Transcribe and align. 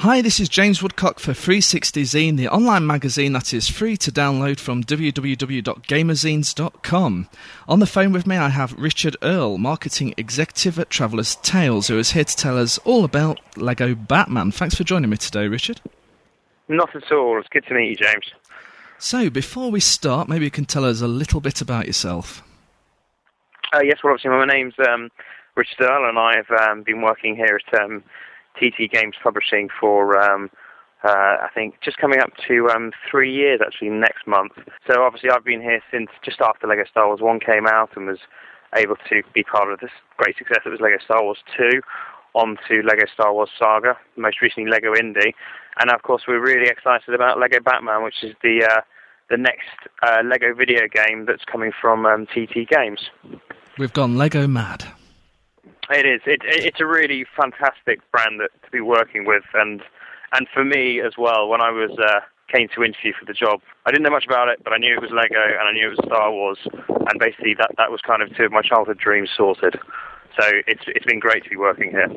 Hi, 0.00 0.20
this 0.22 0.40
is 0.40 0.48
James 0.48 0.82
Woodcock 0.82 1.18
for 1.18 1.34
360 1.34 2.04
Zine, 2.04 2.38
the 2.38 2.48
online 2.48 2.86
magazine 2.86 3.34
that 3.34 3.52
is 3.52 3.68
free 3.68 3.98
to 3.98 4.10
download 4.10 4.58
from 4.58 4.82
www.gamerzines.com. 4.82 7.28
On 7.68 7.80
the 7.80 7.86
phone 7.86 8.10
with 8.10 8.26
me, 8.26 8.38
I 8.38 8.48
have 8.48 8.72
Richard 8.78 9.14
Earle, 9.22 9.58
marketing 9.58 10.14
executive 10.16 10.78
at 10.78 10.88
Traveller's 10.88 11.36
Tales, 11.42 11.88
who 11.88 11.98
is 11.98 12.12
here 12.12 12.24
to 12.24 12.34
tell 12.34 12.56
us 12.56 12.78
all 12.78 13.04
about 13.04 13.40
Lego 13.58 13.94
Batman. 13.94 14.52
Thanks 14.52 14.74
for 14.74 14.84
joining 14.84 15.10
me 15.10 15.18
today, 15.18 15.48
Richard. 15.48 15.82
Not 16.66 16.96
at 16.96 17.12
all. 17.12 17.38
It's 17.38 17.50
good 17.50 17.66
to 17.66 17.74
meet 17.74 17.90
you, 17.90 17.96
James. 17.96 18.32
So, 18.96 19.28
before 19.28 19.70
we 19.70 19.80
start, 19.80 20.30
maybe 20.30 20.46
you 20.46 20.50
can 20.50 20.64
tell 20.64 20.86
us 20.86 21.02
a 21.02 21.08
little 21.08 21.42
bit 21.42 21.60
about 21.60 21.86
yourself. 21.86 22.42
Uh, 23.74 23.82
yes, 23.84 23.98
well, 24.02 24.14
obviously, 24.14 24.30
my 24.30 24.46
name's 24.46 24.72
um, 24.78 25.10
Richard 25.56 25.82
Earle, 25.82 26.08
and 26.08 26.18
I've 26.18 26.50
um, 26.58 26.84
been 26.84 27.02
working 27.02 27.36
here 27.36 27.60
at 27.68 27.82
um, 27.82 28.02
TT 28.60 28.92
Games 28.92 29.14
Publishing 29.22 29.68
for, 29.80 30.20
um, 30.20 30.50
uh, 31.02 31.08
I 31.42 31.48
think, 31.54 31.76
just 31.82 31.96
coming 31.96 32.20
up 32.20 32.30
to 32.46 32.68
um, 32.68 32.92
three 33.10 33.32
years 33.32 33.60
actually 33.64 33.88
next 33.88 34.26
month. 34.26 34.52
So 34.86 35.02
obviously, 35.02 35.30
I've 35.30 35.44
been 35.44 35.62
here 35.62 35.80
since 35.90 36.10
just 36.22 36.40
after 36.40 36.66
Lego 36.66 36.84
Star 36.90 37.06
Wars 37.08 37.20
1 37.20 37.40
came 37.40 37.66
out 37.66 37.96
and 37.96 38.06
was 38.06 38.18
able 38.76 38.96
to 39.08 39.22
be 39.34 39.42
part 39.42 39.72
of 39.72 39.80
this 39.80 39.90
great 40.16 40.36
success 40.36 40.58
that 40.64 40.70
was 40.70 40.80
Lego 40.80 40.98
Star 41.02 41.22
Wars 41.24 41.38
2 41.56 41.80
on 42.34 42.56
to 42.68 42.82
Lego 42.82 43.06
Star 43.12 43.32
Wars 43.32 43.50
Saga, 43.58 43.96
most 44.16 44.40
recently 44.40 44.70
Lego 44.70 44.94
Indy. 44.94 45.34
And 45.80 45.90
of 45.90 46.02
course, 46.02 46.22
we're 46.28 46.40
really 46.40 46.68
excited 46.68 47.14
about 47.14 47.40
Lego 47.40 47.58
Batman, 47.60 48.04
which 48.04 48.22
is 48.22 48.34
the 48.42 48.68
uh, 48.70 48.80
the 49.30 49.36
next 49.36 49.88
uh, 50.02 50.18
Lego 50.24 50.54
video 50.54 50.82
game 50.92 51.24
that's 51.26 51.44
coming 51.44 51.70
from 51.80 52.04
um, 52.04 52.26
TT 52.26 52.68
Games. 52.68 53.10
We've 53.78 53.92
gone 53.92 54.18
Lego 54.18 54.46
mad. 54.46 54.84
It 55.90 56.06
is. 56.06 56.20
It, 56.26 56.40
it's 56.44 56.80
a 56.80 56.86
really 56.86 57.26
fantastic 57.36 58.00
brand 58.12 58.40
that, 58.40 58.50
to 58.64 58.70
be 58.70 58.80
working 58.80 59.24
with, 59.24 59.44
and 59.54 59.82
and 60.32 60.46
for 60.54 60.64
me 60.64 61.00
as 61.00 61.14
well. 61.18 61.48
When 61.48 61.60
I 61.60 61.70
was 61.70 61.90
uh, 61.98 62.20
came 62.52 62.68
to 62.76 62.84
interview 62.84 63.12
for 63.18 63.24
the 63.26 63.32
job, 63.32 63.60
I 63.86 63.90
didn't 63.90 64.04
know 64.04 64.10
much 64.10 64.26
about 64.26 64.48
it, 64.48 64.62
but 64.62 64.72
I 64.72 64.78
knew 64.78 64.94
it 64.94 65.02
was 65.02 65.10
Lego 65.10 65.42
and 65.42 65.68
I 65.68 65.72
knew 65.72 65.88
it 65.88 65.96
was 65.96 66.06
Star 66.06 66.30
Wars, 66.30 66.58
and 66.88 67.18
basically 67.18 67.54
that 67.58 67.72
that 67.76 67.90
was 67.90 68.00
kind 68.00 68.22
of 68.22 68.34
two 68.36 68.44
of 68.44 68.52
my 68.52 68.62
childhood 68.62 68.98
dreams 68.98 69.30
sorted. 69.36 69.78
So 70.38 70.46
it's 70.66 70.84
it's 70.86 71.06
been 71.06 71.18
great 71.18 71.42
to 71.44 71.50
be 71.50 71.56
working 71.56 71.90
here. 71.90 72.08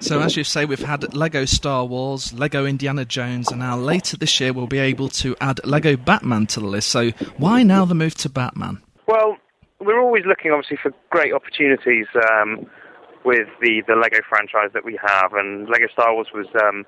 So 0.00 0.20
as 0.20 0.36
you 0.36 0.42
say, 0.42 0.64
we've 0.64 0.80
had 0.80 1.14
Lego 1.14 1.44
Star 1.44 1.84
Wars, 1.84 2.32
Lego 2.32 2.66
Indiana 2.66 3.04
Jones, 3.04 3.52
and 3.52 3.60
now 3.60 3.76
later 3.76 4.16
this 4.16 4.40
year 4.40 4.52
we'll 4.52 4.66
be 4.66 4.80
able 4.80 5.08
to 5.10 5.36
add 5.40 5.64
Lego 5.64 5.96
Batman 5.96 6.46
to 6.48 6.60
the 6.60 6.66
list. 6.66 6.88
So 6.88 7.10
why 7.36 7.62
now 7.62 7.84
the 7.84 7.94
move 7.94 8.16
to 8.16 8.28
Batman? 8.28 8.82
Well, 9.06 9.36
we're 9.78 10.00
always 10.00 10.24
looking 10.26 10.50
obviously 10.50 10.78
for 10.82 10.92
great 11.10 11.32
opportunities. 11.32 12.06
Um, 12.32 12.66
with 13.24 13.48
the, 13.60 13.82
the 13.86 13.94
Lego 13.94 14.18
franchise 14.28 14.70
that 14.74 14.84
we 14.84 14.98
have, 15.00 15.32
and 15.34 15.68
Lego 15.68 15.86
Star 15.92 16.14
Wars 16.14 16.28
was 16.34 16.46
um, 16.60 16.84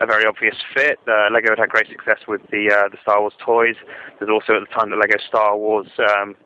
a 0.00 0.06
very 0.06 0.24
obvious 0.26 0.56
fit. 0.74 0.98
Uh, 1.08 1.32
Lego 1.32 1.50
had 1.50 1.58
had 1.58 1.68
great 1.68 1.88
success 1.88 2.26
with 2.28 2.42
the 2.50 2.70
uh, 2.70 2.88
the 2.88 2.98
Star 3.02 3.20
Wars 3.20 3.34
toys. 3.44 3.76
There's 4.18 4.30
also 4.30 4.54
at 4.54 4.68
the 4.68 4.74
time 4.74 4.90
that 4.90 4.98
Lego 4.98 5.18
Star 5.26 5.56
Wars 5.56 5.88
um, 5.98 6.36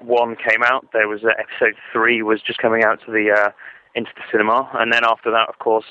one 0.00 0.36
came 0.36 0.62
out, 0.64 0.86
there 0.92 1.08
was 1.08 1.24
uh, 1.24 1.30
Episode 1.38 1.74
three 1.92 2.22
was 2.22 2.40
just 2.42 2.58
coming 2.58 2.84
out 2.84 3.00
to 3.06 3.12
the 3.12 3.30
uh, 3.30 3.50
into 3.94 4.10
the 4.16 4.22
cinema, 4.30 4.68
and 4.74 4.92
then 4.92 5.02
after 5.04 5.30
that, 5.30 5.48
of 5.48 5.58
course, 5.58 5.86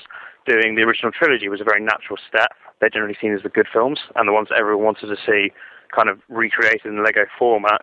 doing 0.46 0.74
the 0.74 0.82
original 0.82 1.12
trilogy 1.12 1.48
was 1.48 1.60
a 1.60 1.64
very 1.64 1.82
natural 1.82 2.18
step. 2.28 2.52
They're 2.80 2.90
generally 2.90 3.16
seen 3.20 3.34
as 3.34 3.42
the 3.42 3.50
good 3.50 3.66
films 3.70 4.00
and 4.16 4.26
the 4.26 4.32
ones 4.32 4.48
that 4.48 4.58
everyone 4.58 4.84
wanted 4.84 5.08
to 5.08 5.16
see, 5.26 5.52
kind 5.94 6.08
of 6.08 6.18
recreated 6.28 6.86
in 6.86 6.96
the 6.96 7.02
Lego 7.02 7.26
format. 7.38 7.82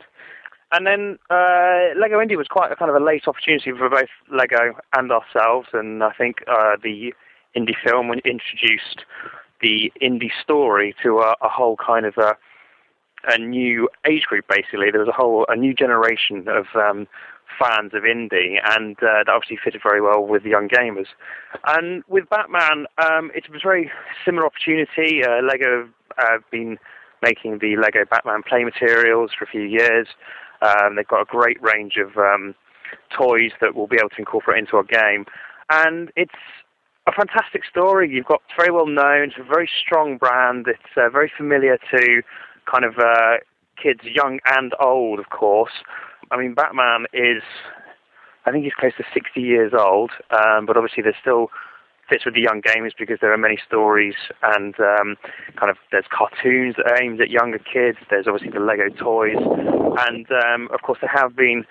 And 0.72 0.86
then 0.86 1.18
uh, 1.30 1.98
Lego 2.00 2.20
Indy 2.22 2.36
was 2.36 2.48
quite 2.48 2.72
a 2.72 2.76
kind 2.76 2.90
of 2.92 3.02
a 3.02 3.04
late 3.04 3.28
opportunity 3.28 3.72
for 3.72 3.90
both 3.90 4.10
Lego 4.30 4.76
and 4.94 5.12
ourselves, 5.12 5.70
and 5.74 6.04
I 6.04 6.12
think 6.12 6.44
uh, 6.48 6.76
the 6.84 7.14
Indy 7.56 7.76
film 7.84 8.12
introduced 8.12 9.06
the 9.62 9.92
Indy 10.02 10.32
story 10.44 10.94
to 11.04 11.20
a, 11.20 11.36
a 11.42 11.50
whole 11.50 11.78
kind 11.78 12.06
of 12.06 12.18
a, 12.18 12.36
a, 13.28 13.38
new 13.38 13.90
age 14.06 14.24
group. 14.24 14.46
Basically, 14.50 14.92
there 14.92 15.00
was 15.00 15.08
a 15.10 15.14
whole 15.14 15.46
a 15.48 15.56
new 15.56 15.74
generation 15.74 16.46
of 16.48 16.66
um, 16.76 17.08
fans 17.58 17.94
of 17.94 18.06
Indy, 18.06 18.60
and 18.64 18.98
uh, 18.98 19.24
that 19.26 19.30
obviously 19.30 19.58
fitted 19.64 19.82
very 19.82 20.02
well 20.02 20.26
with 20.26 20.44
the 20.44 20.50
young 20.50 20.68
gamers. 20.68 21.08
And 21.66 22.04
with 22.08 22.30
Batman, 22.30 22.88
um, 22.98 23.32
it 23.34 23.50
was 23.50 23.62
a 23.64 23.68
very 23.68 23.90
similar 24.26 24.46
opportunity. 24.46 25.24
Uh, 25.24 25.42
Lego 25.42 25.88
have 26.18 26.44
been 26.52 26.78
making 27.22 27.60
the 27.60 27.76
Lego 27.78 28.06
Batman 28.10 28.44
play 28.44 28.64
materials 28.64 29.32
for 29.38 29.46
a 29.46 29.48
few 29.48 29.62
years. 29.62 30.08
Um, 30.62 30.96
they've 30.96 31.08
got 31.08 31.22
a 31.22 31.26
great 31.26 31.62
range 31.62 31.98
of 31.98 32.18
um, 32.18 32.56
toys 33.16 33.52
that 33.62 33.76
we'll 33.76 33.88
be 33.88 33.98
able 33.98 34.10
to 34.10 34.20
incorporate 34.20 34.60
into 34.60 34.78
our 34.78 34.84
game, 34.84 35.26
and 35.70 36.12
it's 36.16 36.32
a 37.08 37.12
fantastic 37.12 37.64
story. 37.66 38.10
You've 38.10 38.26
got 38.26 38.42
very 38.58 38.72
well 38.72 38.86
known, 38.88 39.30
it's 39.30 39.40
a 39.40 39.44
very 39.44 39.70
strong 39.82 40.18
brand. 40.18 40.68
It's 40.68 40.98
uh, 40.98 41.10
very 41.10 41.32
familiar 41.36 41.78
to 41.92 42.22
kind 42.70 42.84
of 42.84 42.98
uh, 43.00 43.38
kids, 43.82 44.02
young 44.04 44.40
and 44.46 44.74
old, 44.80 45.20
of 45.20 45.30
course. 45.30 45.72
I 46.32 46.38
mean, 46.38 46.54
Batman 46.54 47.06
is, 47.14 47.44
I 48.46 48.52
think 48.52 48.66
he's 48.66 48.74
close 48.74 48.92
to 48.98 49.04
60 49.14 49.40
years 49.40 49.72
old, 49.78 50.12
um, 50.32 50.66
but 50.66 50.76
obviously 50.76 51.02
there's 51.02 51.16
still 51.22 51.50
fits 52.10 52.26
with 52.26 52.34
the 52.34 52.42
young 52.42 52.62
gamers 52.62 52.92
because 52.98 53.18
there 53.22 53.34
are 53.34 53.38
many 53.38 53.58
stories 53.66 54.16
and 54.44 54.76
um, 54.80 55.16
kind 55.56 55.70
of 55.70 55.78
there's 55.92 56.06
cartoons 56.10 56.76
aimed 57.00 57.22
at 57.22 57.30
younger 57.30 57.60
kids. 57.60 57.98
There's 58.10 58.28
obviously 58.28 58.52
the 58.52 58.64
Lego 58.64 58.90
toys, 58.90 59.38
and 60.08 60.26
um, 60.32 60.70
of 60.74 60.82
course 60.82 61.00
there 61.02 61.12
have 61.14 61.36
been 61.36 61.66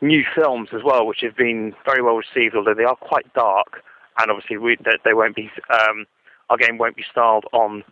new 0.00 0.24
films 0.34 0.70
as 0.74 0.82
well, 0.84 1.06
which 1.06 1.20
have 1.22 1.36
been 1.36 1.74
very 1.84 2.02
well 2.02 2.16
received, 2.16 2.56
although 2.56 2.74
they 2.74 2.84
are 2.84 2.96
quite 2.96 3.32
dark. 3.34 3.82
And 4.18 4.30
obviously 4.30 4.58
we, 4.58 4.76
they, 4.84 4.98
they 5.04 5.14
won't 5.14 5.36
be 5.36 5.50
um, 5.70 6.06
our 6.50 6.56
game 6.56 6.76
won't 6.76 6.96
be 6.96 7.04
styled 7.10 7.44
on 7.52 7.82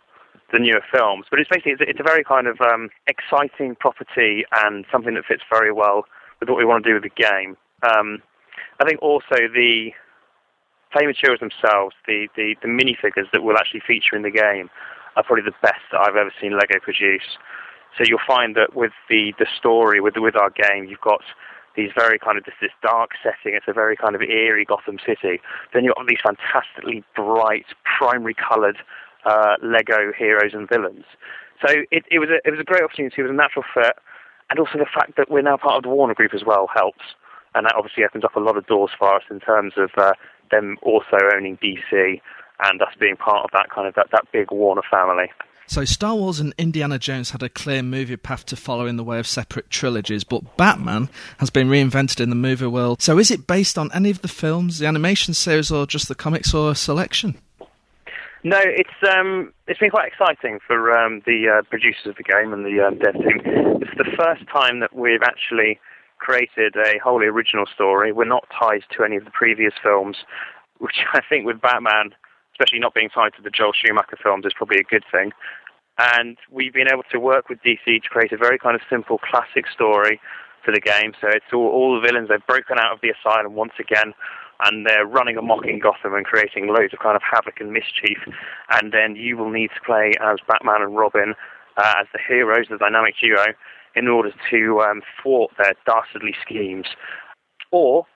the 0.52 0.58
newer 0.58 0.82
films. 0.92 1.26
But 1.30 1.40
it's 1.40 1.48
basically 1.48 1.72
it's, 1.72 1.82
it's 1.86 2.00
a 2.00 2.02
very 2.02 2.24
kind 2.24 2.46
of 2.46 2.60
um, 2.60 2.90
exciting 3.06 3.76
property 3.76 4.44
and 4.64 4.84
something 4.92 5.14
that 5.14 5.24
fits 5.24 5.42
very 5.50 5.72
well 5.72 6.04
with 6.40 6.48
what 6.48 6.58
we 6.58 6.64
want 6.64 6.84
to 6.84 6.90
do 6.90 6.94
with 6.94 7.04
the 7.04 7.22
game. 7.22 7.56
Um, 7.82 8.22
I 8.80 8.84
think 8.84 9.00
also 9.00 9.48
the 9.54 9.92
play 10.92 11.06
materials 11.06 11.40
themselves, 11.40 11.94
the, 12.06 12.28
the, 12.36 12.56
the 12.62 12.68
minifigures 12.68 13.30
that 13.32 13.42
will 13.42 13.56
actually 13.56 13.80
feature 13.86 14.16
in 14.16 14.22
the 14.22 14.30
game, 14.30 14.70
are 15.16 15.22
probably 15.22 15.44
the 15.44 15.56
best 15.62 15.82
that 15.92 16.00
I've 16.00 16.16
ever 16.16 16.32
seen 16.40 16.52
Lego 16.52 16.78
produce. 16.80 17.38
So 17.98 18.04
you'll 18.06 18.22
find 18.26 18.54
that 18.56 18.76
with 18.76 18.92
the, 19.08 19.32
the 19.38 19.46
story, 19.58 20.00
with, 20.00 20.14
with 20.16 20.36
our 20.36 20.50
game, 20.50 20.84
you've 20.84 21.00
got 21.00 21.22
these 21.76 21.90
very 21.96 22.18
kind 22.18 22.38
of 22.38 22.44
this, 22.44 22.54
this 22.60 22.70
dark 22.82 23.10
setting. 23.22 23.54
It's 23.54 23.66
a 23.68 23.72
very 23.72 23.96
kind 23.96 24.14
of 24.14 24.22
eerie 24.22 24.64
Gotham 24.64 24.98
City. 25.04 25.40
Then 25.72 25.84
you've 25.84 25.94
got 25.94 26.06
these 26.06 26.22
fantastically 26.22 27.04
bright, 27.14 27.66
primary 27.84 28.34
coloured 28.34 28.78
uh, 29.24 29.56
Lego 29.62 30.12
heroes 30.16 30.52
and 30.54 30.68
villains. 30.68 31.04
So 31.64 31.84
it, 31.90 32.04
it 32.10 32.18
was 32.18 32.30
a 32.30 32.40
it 32.46 32.50
was 32.50 32.60
a 32.60 32.64
great 32.64 32.82
opportunity. 32.82 33.16
It 33.18 33.22
was 33.22 33.30
a 33.30 33.34
natural 33.34 33.64
fit, 33.74 33.96
and 34.48 34.58
also 34.58 34.78
the 34.78 34.86
fact 34.86 35.16
that 35.16 35.30
we're 35.30 35.42
now 35.42 35.58
part 35.58 35.76
of 35.76 35.82
the 35.82 35.90
Warner 35.90 36.14
Group 36.14 36.32
as 36.34 36.42
well 36.44 36.68
helps, 36.72 37.04
and 37.54 37.66
that 37.66 37.74
obviously 37.76 38.04
opens 38.04 38.24
up 38.24 38.34
a 38.34 38.40
lot 38.40 38.56
of 38.56 38.66
doors 38.66 38.90
for 38.98 39.14
us 39.14 39.22
in 39.30 39.40
terms 39.40 39.74
of 39.76 39.90
uh, 39.98 40.12
them 40.50 40.76
also 40.82 41.18
owning 41.34 41.58
DC 41.58 42.20
and 42.62 42.82
us 42.82 42.94
being 42.98 43.16
part 43.16 43.44
of 43.44 43.50
that 43.52 43.70
kind 43.70 43.88
of 43.88 43.94
that, 43.94 44.08
that 44.12 44.24
big 44.32 44.50
Warner 44.50 44.82
family. 44.90 45.30
So 45.66 45.84
Star 45.84 46.16
Wars 46.16 46.40
and 46.40 46.52
Indiana 46.58 46.98
Jones 46.98 47.30
had 47.30 47.44
a 47.44 47.48
clear 47.48 47.80
movie 47.80 48.16
path 48.16 48.44
to 48.46 48.56
follow 48.56 48.86
in 48.86 48.96
the 48.96 49.04
way 49.04 49.20
of 49.20 49.26
separate 49.26 49.70
trilogies, 49.70 50.24
but 50.24 50.56
Batman 50.56 51.08
has 51.38 51.48
been 51.48 51.68
reinvented 51.68 52.20
in 52.20 52.28
the 52.28 52.34
movie 52.34 52.66
world. 52.66 53.00
So 53.00 53.18
is 53.18 53.30
it 53.30 53.46
based 53.46 53.78
on 53.78 53.88
any 53.94 54.10
of 54.10 54.20
the 54.20 54.26
films, 54.26 54.80
the 54.80 54.86
animation 54.86 55.32
series, 55.32 55.70
or 55.70 55.86
just 55.86 56.08
the 56.08 56.16
comics, 56.16 56.52
or 56.52 56.72
a 56.72 56.74
selection? 56.74 57.38
No, 58.42 58.58
it's 58.58 59.14
um, 59.14 59.52
it's 59.68 59.78
been 59.78 59.90
quite 59.90 60.08
exciting 60.08 60.58
for 60.66 60.90
um, 60.90 61.22
the 61.24 61.58
uh, 61.58 61.62
producers 61.68 62.06
of 62.06 62.16
the 62.16 62.24
game 62.24 62.52
and 62.52 62.64
the 62.64 62.80
uh, 62.80 62.90
dev 62.90 63.14
team. 63.14 63.40
It's 63.80 63.96
the 63.96 64.10
first 64.16 64.48
time 64.50 64.80
that 64.80 64.92
we've 64.92 65.22
actually 65.22 65.78
created 66.20 66.76
a 66.76 66.98
wholly 67.02 67.26
original 67.26 67.66
story. 67.66 68.12
We're 68.12 68.24
not 68.24 68.46
tied 68.56 68.84
to 68.96 69.04
any 69.04 69.16
of 69.16 69.24
the 69.24 69.30
previous 69.30 69.74
films, 69.82 70.18
which 70.78 71.04
I 71.12 71.20
think 71.28 71.46
with 71.46 71.60
Batman, 71.60 72.14
especially 72.52 72.78
not 72.78 72.94
being 72.94 73.08
tied 73.08 73.34
to 73.36 73.42
the 73.42 73.50
Joel 73.50 73.72
Schumacher 73.72 74.18
films, 74.22 74.44
is 74.46 74.52
probably 74.54 74.78
a 74.78 74.84
good 74.84 75.04
thing. 75.10 75.32
And 75.98 76.38
we've 76.50 76.72
been 76.72 76.88
able 76.90 77.02
to 77.10 77.18
work 77.18 77.48
with 77.48 77.58
DC 77.60 77.84
to 77.84 78.08
create 78.08 78.32
a 78.32 78.38
very 78.38 78.58
kind 78.58 78.74
of 78.74 78.80
simple 78.88 79.18
classic 79.18 79.66
story 79.68 80.20
for 80.64 80.72
the 80.72 80.80
game. 80.80 81.12
So 81.20 81.28
it's 81.28 81.52
all, 81.52 81.68
all 81.68 81.94
the 81.94 82.06
villains, 82.06 82.28
they've 82.28 82.46
broken 82.46 82.78
out 82.78 82.92
of 82.92 83.00
the 83.02 83.10
asylum 83.10 83.54
once 83.54 83.72
again 83.78 84.14
and 84.64 84.86
they're 84.86 85.06
running 85.06 85.36
amok 85.36 85.66
in 85.66 85.78
Gotham 85.78 86.14
and 86.14 86.24
creating 86.24 86.68
loads 86.68 86.92
of 86.92 86.98
kind 86.98 87.16
of 87.16 87.22
havoc 87.22 87.60
and 87.60 87.72
mischief. 87.72 88.18
And 88.70 88.92
then 88.92 89.16
you 89.16 89.36
will 89.36 89.50
need 89.50 89.70
to 89.74 89.80
play 89.84 90.12
as 90.20 90.38
Batman 90.46 90.82
and 90.82 90.96
Robin 90.96 91.34
uh, 91.76 91.94
as 92.00 92.06
the 92.12 92.18
heroes, 92.26 92.66
the 92.68 92.76
dynamic 92.76 93.14
duo, 93.20 93.44
in 93.94 94.08
order 94.08 94.32
to 94.50 94.80
um, 94.80 95.02
thwart 95.22 95.50
their 95.58 95.74
dastardly 95.86 96.34
schemes. 96.42 96.86
Or 97.70 98.06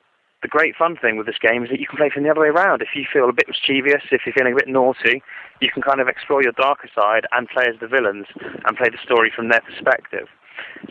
the 0.42 0.48
great 0.48 0.76
fun 0.76 0.96
thing 0.96 1.16
with 1.16 1.26
this 1.26 1.38
game 1.40 1.64
is 1.64 1.70
that 1.70 1.80
you 1.80 1.86
can 1.86 1.96
play 1.96 2.10
from 2.10 2.22
the 2.22 2.30
other 2.30 2.42
way 2.42 2.48
around. 2.48 2.82
If 2.82 2.88
you 2.94 3.04
feel 3.10 3.28
a 3.28 3.32
bit 3.32 3.48
mischievous, 3.48 4.02
if 4.12 4.22
you're 4.26 4.34
feeling 4.34 4.52
a 4.52 4.56
bit 4.56 4.68
naughty, 4.68 5.22
you 5.60 5.70
can 5.72 5.82
kind 5.82 6.00
of 6.00 6.08
explore 6.08 6.42
your 6.42 6.52
darker 6.52 6.88
side 6.94 7.26
and 7.32 7.48
play 7.48 7.64
as 7.66 7.80
the 7.80 7.88
villains 7.88 8.26
and 8.66 8.76
play 8.76 8.90
the 8.90 8.98
story 9.02 9.32
from 9.34 9.48
their 9.48 9.62
perspective. 9.62 10.28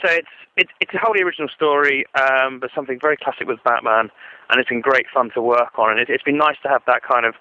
So 0.02 0.10
it's 0.10 0.28
it's, 0.56 0.72
it's 0.80 0.94
a 0.94 1.00
wholly 1.00 1.22
original 1.22 1.50
story, 1.50 2.06
um, 2.14 2.60
but 2.60 2.70
something 2.76 3.00
very 3.00 3.18
classic 3.18 3.48
with 3.48 3.64
Batman, 3.64 4.10
and 4.50 4.60
it's 4.60 4.70
been 4.70 4.82
great 4.82 5.08
fun 5.12 5.32
to 5.34 5.42
work 5.42 5.78
on. 5.78 5.92
And 5.92 6.00
it, 6.00 6.10
it's 6.10 6.24
been 6.24 6.38
nice 6.38 6.58
to 6.64 6.70
have 6.70 6.84
that 6.86 7.02
kind 7.02 7.26
of 7.26 7.34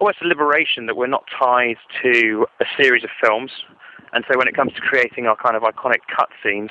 almost 0.00 0.18
a 0.22 0.26
liberation 0.26 0.86
that 0.86 0.96
we're 0.96 1.06
not 1.06 1.24
tied 1.26 1.76
to 2.02 2.46
a 2.60 2.64
series 2.76 3.04
of 3.04 3.10
films. 3.22 3.50
And 4.12 4.24
so 4.30 4.38
when 4.38 4.48
it 4.48 4.56
comes 4.56 4.72
to 4.74 4.80
creating 4.80 5.26
our 5.26 5.36
kind 5.36 5.56
of 5.56 5.62
iconic 5.62 6.00
cutscenes, 6.08 6.70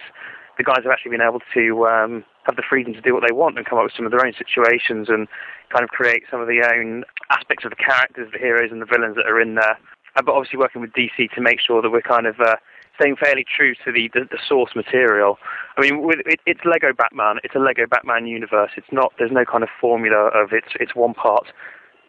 the 0.58 0.64
guys 0.64 0.82
have 0.84 0.92
actually 0.92 1.12
been 1.12 1.22
able 1.22 1.42
to 1.54 1.88
um, 1.88 2.24
have 2.44 2.56
the 2.56 2.64
freedom 2.68 2.94
to 2.94 3.02
do 3.02 3.14
what 3.14 3.24
they 3.28 3.34
want 3.34 3.58
and 3.58 3.66
come 3.66 3.78
up 3.78 3.86
with 3.86 3.94
some 3.96 4.06
of 4.06 4.12
their 4.12 4.26
own 4.26 4.34
situations 4.34 5.08
and 5.10 5.28
kind 5.70 5.84
of 5.84 5.90
create 5.90 6.24
some 6.32 6.42
of 6.42 6.48
the 6.48 6.66
own 6.66 7.04
aspects 7.30 7.64
of 7.64 7.70
the 7.70 7.76
characters, 7.76 8.30
the 8.32 8.40
heroes 8.40 8.72
and 8.72 8.82
the 8.82 8.86
villains 8.86 9.16
that 9.16 9.28
are 9.28 9.40
in 9.40 9.56
there. 9.56 9.78
Uh, 10.16 10.22
but 10.26 10.34
obviously 10.34 10.58
working 10.58 10.82
with 10.82 10.92
DC 10.94 11.30
to 11.36 11.42
make 11.42 11.60
sure 11.60 11.82
that 11.82 11.92
we're 11.92 12.02
kind 12.02 12.26
of 12.26 12.40
uh, 12.40 12.56
staying 12.96 13.16
fairly 13.16 13.46
true 13.46 13.76
to 13.86 13.92
the, 13.92 14.10
the, 14.14 14.22
the 14.32 14.40
source 14.48 14.76
material. 14.76 15.38
I 15.78 15.82
mean, 15.82 16.02
with, 16.02 16.20
it, 16.26 16.40
it's 16.48 16.62
Lego 16.66 16.92
Batman. 16.92 17.38
It's 17.44 17.54
a 17.54 17.60
Lego 17.60 17.86
Batman 17.86 18.26
universe. 18.26 18.72
It's 18.76 18.92
not. 18.92 19.14
There's 19.20 19.32
no 19.32 19.46
kind 19.46 19.64
of 19.64 19.70
formula 19.80 20.32
of 20.34 20.54
it's 20.54 20.74
it's 20.80 20.96
one 20.96 21.14
part 21.14 21.48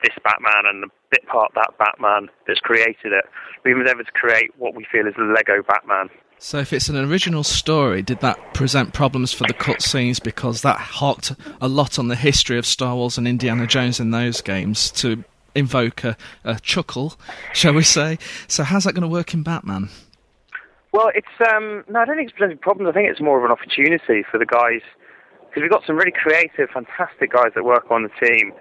this 0.03 0.15
Batman 0.23 0.65
and 0.67 0.83
the 0.83 0.89
bit 1.11 1.27
part 1.27 1.53
that 1.55 1.77
Batman 1.79 2.29
that's 2.47 2.61
created 2.61 3.13
it. 3.13 3.25
We've 3.65 3.77
endeavoured 3.77 4.07
to 4.07 4.13
create 4.13 4.51
what 4.59 4.75
we 4.75 4.87
feel 4.91 5.07
is 5.07 5.15
the 5.17 5.25
Lego 5.25 5.63
Batman. 5.63 6.11
So, 6.41 6.59
if 6.59 6.73
it's 6.73 6.89
an 6.89 6.97
original 6.97 7.43
story, 7.43 8.01
did 8.01 8.21
that 8.21 8.55
present 8.55 8.93
problems 8.93 9.33
for 9.33 9.45
the 9.49 9.55
cutscenes 9.55 10.23
because 10.23 10.63
that 10.63 10.79
harked 10.79 11.33
a 11.61 11.67
lot 11.67 11.99
on 11.99 12.07
the 12.07 12.15
history 12.15 12.59
of 12.59 12.65
Star 12.65 12.95
Wars 12.95 13.19
and 13.19 13.27
Indiana 13.27 13.67
Jones 13.67 13.99
in 13.99 14.13
those 14.13 14.41
games 14.41 14.93
to 14.93 15.25
invoke 15.57 16.05
a, 16.05 16.17
a 16.45 16.61
chuckle, 16.61 17.19
shall 17.53 17.73
we 17.73 17.83
say? 17.83 18.19
So, 18.47 18.63
how's 18.63 18.85
that 18.85 18.93
going 18.93 19.03
to 19.03 19.09
work 19.09 19.35
in 19.35 19.43
Batman? 19.43 19.89
Well, 20.93 21.11
it's 21.13 21.27
um, 21.53 21.85
no, 21.89 22.01
I 22.01 22.05
don't 22.05 22.17
think 22.17 22.29
it's 22.29 22.39
presenting 22.39 22.59
problems. 22.59 22.89
I 22.89 22.93
think 22.93 23.11
it's 23.11 23.21
more 23.21 23.39
of 23.39 23.45
an 23.45 23.51
opportunity 23.51 24.25
for 24.31 24.39
the 24.39 24.47
guys 24.47 24.81
because 25.59 25.65
we've 25.67 25.75
got 25.75 25.87
some 25.87 25.97
really 25.97 26.15
creative, 26.15 26.71
fantastic 26.71 27.33
guys 27.33 27.51
that 27.57 27.65
work 27.65 27.91
on 27.91 28.05
the 28.05 28.15
team, 28.23 28.53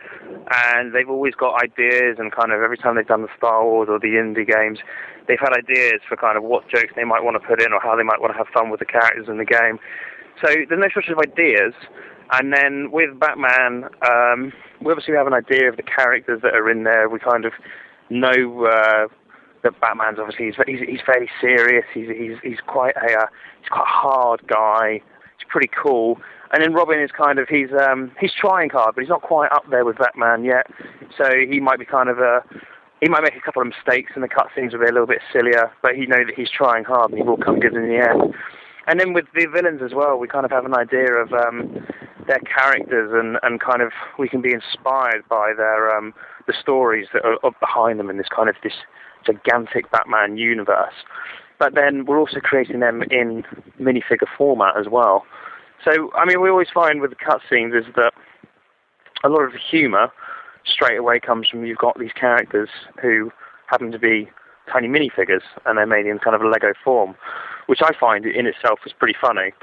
and 0.50 0.96
they've 0.96 1.10
always 1.10 1.36
got 1.36 1.62
ideas. 1.62 2.18
And 2.18 2.32
kind 2.32 2.52
of 2.52 2.62
every 2.62 2.78
time 2.78 2.96
they've 2.96 3.06
done 3.06 3.22
the 3.22 3.34
Star 3.38 3.64
Wars 3.64 3.88
or 3.90 4.00
the 4.00 4.18
Indy 4.18 4.46
games, 4.46 4.80
they've 5.28 5.40
had 5.40 5.54
ideas 5.54 6.02
for 6.10 6.18
kind 6.18 6.38
of 6.38 6.44
what 6.44 6.68
jokes 6.70 6.94
they 6.96 7.04
might 7.04 7.24
want 7.24 7.40
to 7.40 7.48
put 7.48 7.62
in 7.62 7.72
or 7.72 7.80
how 7.80 7.96
they 7.96 8.02
might 8.02 8.20
want 8.20 8.34
to 8.34 8.38
have 8.38 8.48
fun 8.48 8.72
with 8.72 8.80
the 8.80 8.86
characters 8.86 9.28
in 9.30 9.38
the 9.38 9.46
game. 9.46 9.78
So 10.42 10.50
there's 10.50 10.82
no 10.82 10.90
shortage 10.90 11.12
of 11.12 11.20
ideas. 11.20 11.74
And 12.32 12.52
then 12.52 12.90
with 12.92 13.20
Batman, 13.20 13.86
um, 14.02 14.52
we 14.82 14.92
obviously 14.92 15.14
have 15.14 15.28
an 15.28 15.34
idea 15.34 15.70
of 15.70 15.78
the 15.78 15.84
characters 15.84 16.42
that 16.42 16.56
are 16.56 16.70
in 16.70 16.84
there. 16.84 17.10
We 17.10 17.20
kind 17.20 17.46
of 17.46 17.54
know 18.10 18.66
uh, 18.66 19.08
that 19.62 19.80
Batman's 19.82 20.18
obviously 20.20 20.48
he's, 20.48 20.56
he's, 20.66 20.90
he's 20.90 21.06
fairly 21.06 21.30
serious. 21.40 21.86
He's 21.94 22.10
he's 22.10 22.38
he's 22.42 22.60
quite 22.66 22.96
a 22.98 23.22
uh, 23.22 23.28
he's 23.62 23.70
quite 23.70 23.86
a 23.86 23.94
hard 24.02 24.48
guy. 24.48 25.02
He's 25.38 25.48
pretty 25.48 25.70
cool. 25.70 26.20
And 26.52 26.64
then 26.64 26.74
Robin 26.74 27.00
is 27.00 27.12
kind 27.12 27.40
of 27.40 27.48
he's 27.50 27.70
um 27.72 28.12
he's 28.20 28.34
trying 28.34 28.70
hard, 28.70 28.96
but 28.96 29.02
he's 29.02 29.10
not 29.10 29.22
quite 29.22 29.52
up 29.52 29.64
there 29.70 29.86
with 29.86 29.98
Batman 29.98 30.44
yet. 30.44 30.68
So 31.18 31.30
he 31.50 31.60
might 31.60 31.80
be 31.80 31.86
kind 31.86 32.10
of 32.10 32.20
a 32.20 32.44
he 33.02 33.10
might 33.10 33.24
make 33.24 33.36
a 33.36 33.42
couple 33.42 33.62
of 33.62 33.68
mistakes 33.68 34.12
and 34.16 34.24
the 34.24 34.28
cutscenes 34.28 34.74
will 34.74 34.80
be 34.80 34.88
a 34.88 34.92
little 34.92 35.08
bit 35.08 35.22
sillier, 35.32 35.72
but 35.82 35.96
he 35.96 36.06
knows 36.06 36.26
that 36.28 36.36
he's 36.36 36.50
trying 36.50 36.84
hard 36.84 37.12
and 37.12 37.20
he 37.20 37.24
will 37.24 37.38
come 37.38 37.60
good 37.60 37.74
in 37.74 37.88
the 37.88 37.98
end. 37.98 38.34
And 38.88 39.00
then 39.00 39.14
with 39.14 39.26
the 39.36 39.46
villains 39.54 39.82
as 39.84 39.94
well, 39.94 40.18
we 40.18 40.28
kind 40.28 40.46
of 40.46 40.52
have 40.52 40.66
an 40.66 40.74
idea 40.74 41.12
of 41.14 41.34
um, 41.34 41.86
their 42.28 42.40
characters 42.40 43.12
and, 43.14 43.38
and 43.44 43.60
kind 43.60 43.82
of 43.82 43.92
we 44.18 44.30
can 44.30 44.42
be 44.42 44.54
inspired 44.54 45.28
by 45.30 45.54
their 45.56 45.96
um, 45.96 46.14
the 46.48 46.54
stories 46.60 47.08
that 47.14 47.24
are, 47.26 47.52
behind 47.60 48.00
them 48.00 48.10
in 48.10 48.18
this 48.18 48.28
kind 48.34 48.50
of 48.50 48.56
this 48.64 48.74
gigantic 49.26 49.92
Batman 49.92 50.38
universe. 50.38 50.94
But 51.60 51.76
then 51.76 52.06
we're 52.06 52.20
also 52.20 52.40
creating 52.40 52.80
them 52.80 53.04
in 53.12 53.44
minifigure 53.80 54.28
format 54.38 54.78
as 54.78 54.88
well. 54.90 55.26
So, 55.84 56.12
I 56.16 56.26
mean, 56.26 56.42
we 56.42 56.50
always 56.50 56.70
find 56.74 57.02
with 57.02 57.12
the 57.12 57.16
cutscenes 57.16 57.78
is 57.78 57.86
that 57.96 58.14
a 59.24 59.30
lot 59.30 59.42
of 59.42 59.52
the 59.52 59.60
humour 59.60 60.12
straight 60.66 60.98
away 60.98 61.20
comes 61.20 61.48
from 61.48 61.66
you've 61.66 61.78
got 61.78 61.98
these 62.00 62.12
characters 62.14 62.70
who 63.02 63.32
happen 63.68 63.92
to 63.92 64.00
be 64.00 64.30
tiny 64.72 64.88
minifigures 64.88 65.44
and 65.66 65.78
they're 65.78 65.86
made 65.86 66.06
in 66.06 66.20
kind 66.20 66.36
of 66.36 66.42
a 66.42 66.48
Lego 66.48 66.74
form, 66.84 67.16
which 67.68 67.80
I 67.82 67.92
find 67.98 68.26
in 68.26 68.46
itself 68.46 68.80
is 68.86 68.94
pretty 68.94 69.16
funny. 69.20 69.54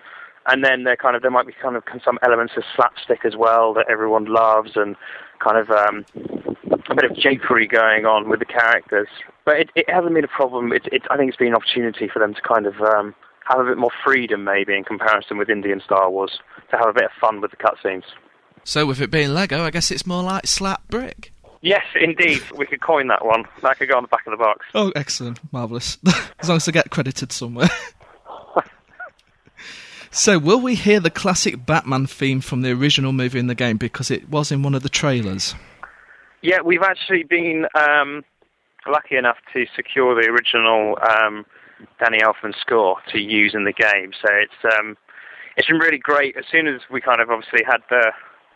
And 0.47 0.63
then 0.63 0.85
there 0.85 0.97
kind 0.97 1.17
of 1.17 1.23
there 1.23 1.31
might 1.31 1.47
be 1.47 1.55
kind 1.61 1.75
of 1.77 1.85
some 2.05 2.19
elements 2.23 2.55
of 2.57 2.65
slapstick 2.77 3.25
as 3.25 3.35
well 3.37 3.73
that 3.75 3.87
everyone 3.91 4.27
loves 4.27 4.73
and 4.77 4.95
kind 5.41 5.57
of 5.57 5.71
um, 5.71 6.05
a 6.91 6.95
bit 6.95 7.11
of 7.11 7.17
japery 7.17 7.71
going 7.71 8.05
on 8.05 8.29
with 8.29 8.41
the 8.41 8.47
characters. 8.47 9.09
But 9.45 9.61
it, 9.61 9.71
it 9.75 9.89
hasn't 9.89 10.15
been 10.15 10.25
a 10.25 10.29
problem. 10.29 10.73
It, 10.73 10.87
it, 10.93 11.03
I 11.11 11.17
think 11.17 11.29
it's 11.29 11.39
been 11.39 11.49
an 11.49 11.55
opportunity 11.55 12.09
for 12.13 12.19
them 12.19 12.35
to 12.35 12.41
kind 12.43 12.67
of 12.67 12.75
um, 12.83 13.15
have 13.45 13.61
a 13.61 13.65
bit 13.65 13.79
more 13.79 13.91
freedom, 14.05 14.45
maybe, 14.45 14.75
in 14.75 14.85
comparison 14.85 15.39
with 15.39 15.49
Indian 15.49 15.81
Star 15.85 16.11
Wars, 16.11 16.39
to 16.71 16.77
have 16.77 16.89
a 16.89 16.93
bit 16.93 17.05
of 17.05 17.11
fun 17.21 17.41
with 17.41 17.51
the 17.51 17.57
cutscenes. 17.57 18.05
So, 18.65 18.87
with 18.87 19.01
it 19.01 19.11
being 19.11 19.35
Lego, 19.35 19.63
I 19.63 19.71
guess 19.71 19.91
it's 19.91 20.07
more 20.07 20.23
like 20.23 20.47
slap 20.47 20.89
brick. 20.89 21.33
Yes, 21.61 21.85
indeed. 21.99 22.43
We 22.57 22.67
could 22.67 22.83
coin 22.83 23.09
that 23.09 23.25
one. 23.25 23.45
That 23.63 23.79
could 23.79 23.89
go 23.89 23.97
on 23.97 24.03
the 24.03 24.09
back 24.09 24.27
of 24.27 24.33
the 24.33 24.37
box. 24.37 24.67
Oh, 24.75 24.93
excellent. 24.95 25.41
Marvellous. 25.51 25.97
as 26.39 26.49
long 26.49 26.57
as 26.57 26.69
I 26.69 26.73
get 26.73 26.91
credited 26.91 27.33
somewhere. 27.33 27.69
so, 30.11 30.39
will 30.39 30.61
we 30.61 30.75
hear 30.75 31.01
the 31.01 31.11
classic 31.11 31.65
Batman 31.65 32.07
theme 32.07 32.43
from 32.43 32.61
the 32.61 32.71
original 32.73 33.13
movie 33.13 33.39
in 33.39 33.47
the 33.47 33.55
game? 33.55 33.79
Because 33.79 34.11
it 34.11 34.29
was 34.29 34.53
in 34.53 34.63
one 34.63 34.75
of 34.75 34.83
the 34.83 34.91
trailers. 34.91 35.55
Yeah, 36.43 36.61
we've 36.63 36.83
actually 36.83 37.23
been 37.23 37.67
um, 37.75 38.25
lucky 38.87 39.17
enough 39.17 39.39
to 39.55 39.65
secure 39.75 40.15
the 40.15 40.29
original 40.29 40.99
um, 41.01 41.47
Danny 41.99 42.19
Elfman 42.19 42.55
score 42.61 42.97
to 43.13 43.19
use 43.19 43.55
in 43.55 43.65
the 43.65 43.73
game. 43.73 44.13
So 44.21 44.29
it's 44.33 44.77
um, 44.79 44.97
it's 45.57 45.69
been 45.69 45.79
really 45.79 45.99
great. 45.99 46.37
As 46.37 46.45
soon 46.51 46.67
as 46.67 46.81
we 46.91 47.01
kind 47.01 47.21
of 47.21 47.31
obviously 47.31 47.65
had 47.67 47.79
the 47.91 48.13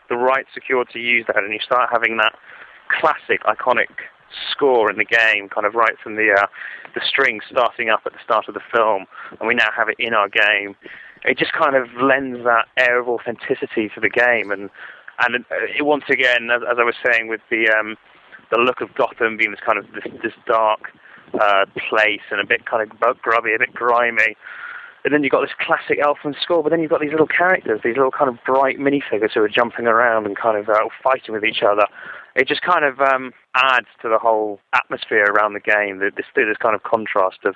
the 0.08 0.16
right 0.16 0.46
secured 0.54 0.88
to 0.90 0.98
use 0.98 1.26
that, 1.26 1.36
and 1.36 1.52
you 1.52 1.60
start 1.60 1.90
having 1.92 2.16
that 2.16 2.34
classic, 2.88 3.42
iconic 3.44 3.88
score 4.50 4.90
in 4.90 4.96
the 4.96 5.04
game, 5.04 5.48
kind 5.48 5.66
of 5.66 5.74
right 5.74 5.96
from 6.02 6.16
the 6.16 6.34
uh, 6.36 6.46
the 6.94 7.00
string 7.06 7.40
starting 7.50 7.90
up 7.90 8.00
at 8.06 8.12
the 8.12 8.18
start 8.24 8.48
of 8.48 8.54
the 8.54 8.60
film, 8.72 9.06
and 9.38 9.46
we 9.48 9.54
now 9.54 9.68
have 9.76 9.88
it 9.88 9.96
in 9.98 10.14
our 10.14 10.28
game. 10.28 10.74
It 11.24 11.36
just 11.36 11.52
kind 11.52 11.76
of 11.76 11.88
lends 12.00 12.44
that 12.44 12.66
air 12.76 13.00
of 13.00 13.08
authenticity 13.08 13.90
to 13.94 14.00
the 14.00 14.10
game, 14.10 14.50
and 14.50 14.70
and 15.20 15.44
it, 15.76 15.82
once 15.82 16.04
again, 16.08 16.50
as, 16.50 16.62
as 16.62 16.78
I 16.78 16.84
was 16.84 16.94
saying, 17.04 17.28
with 17.28 17.40
the 17.50 17.68
um, 17.68 17.96
the 18.50 18.58
look 18.58 18.80
of 18.80 18.94
Gotham 18.94 19.36
being 19.36 19.50
this 19.50 19.60
kind 19.64 19.78
of 19.78 19.86
this, 19.92 20.04
this 20.22 20.32
dark 20.46 20.92
uh, 21.34 21.64
place 21.88 22.24
and 22.30 22.40
a 22.40 22.46
bit 22.46 22.66
kind 22.66 22.82
of 22.82 23.20
grubby, 23.22 23.54
a 23.54 23.58
bit 23.58 23.74
grimy. 23.74 24.36
And 25.04 25.14
then 25.14 25.22
you've 25.22 25.32
got 25.32 25.42
this 25.42 25.56
classic 25.60 26.00
Elfman 26.00 26.34
score, 26.40 26.62
but 26.62 26.70
then 26.70 26.80
you've 26.80 26.90
got 26.90 27.00
these 27.00 27.12
little 27.12 27.28
characters, 27.28 27.80
these 27.84 27.96
little 27.96 28.10
kind 28.10 28.28
of 28.28 28.36
bright 28.44 28.78
minifigures 28.78 29.32
who 29.32 29.40
are 29.40 29.48
jumping 29.48 29.86
around 29.86 30.26
and 30.26 30.36
kind 30.36 30.58
of 30.58 30.68
uh, 30.68 30.80
fighting 31.02 31.34
with 31.34 31.44
each 31.44 31.62
other. 31.62 31.86
It 32.34 32.46
just 32.46 32.62
kind 32.62 32.84
of 32.84 33.00
um, 33.00 33.32
adds 33.54 33.86
to 34.02 34.08
the 34.08 34.18
whole 34.18 34.60
atmosphere 34.74 35.24
around 35.24 35.54
the 35.54 35.60
game. 35.60 36.00
This, 36.00 36.26
this 36.34 36.56
kind 36.60 36.74
of 36.74 36.82
contrast 36.82 37.38
of 37.44 37.54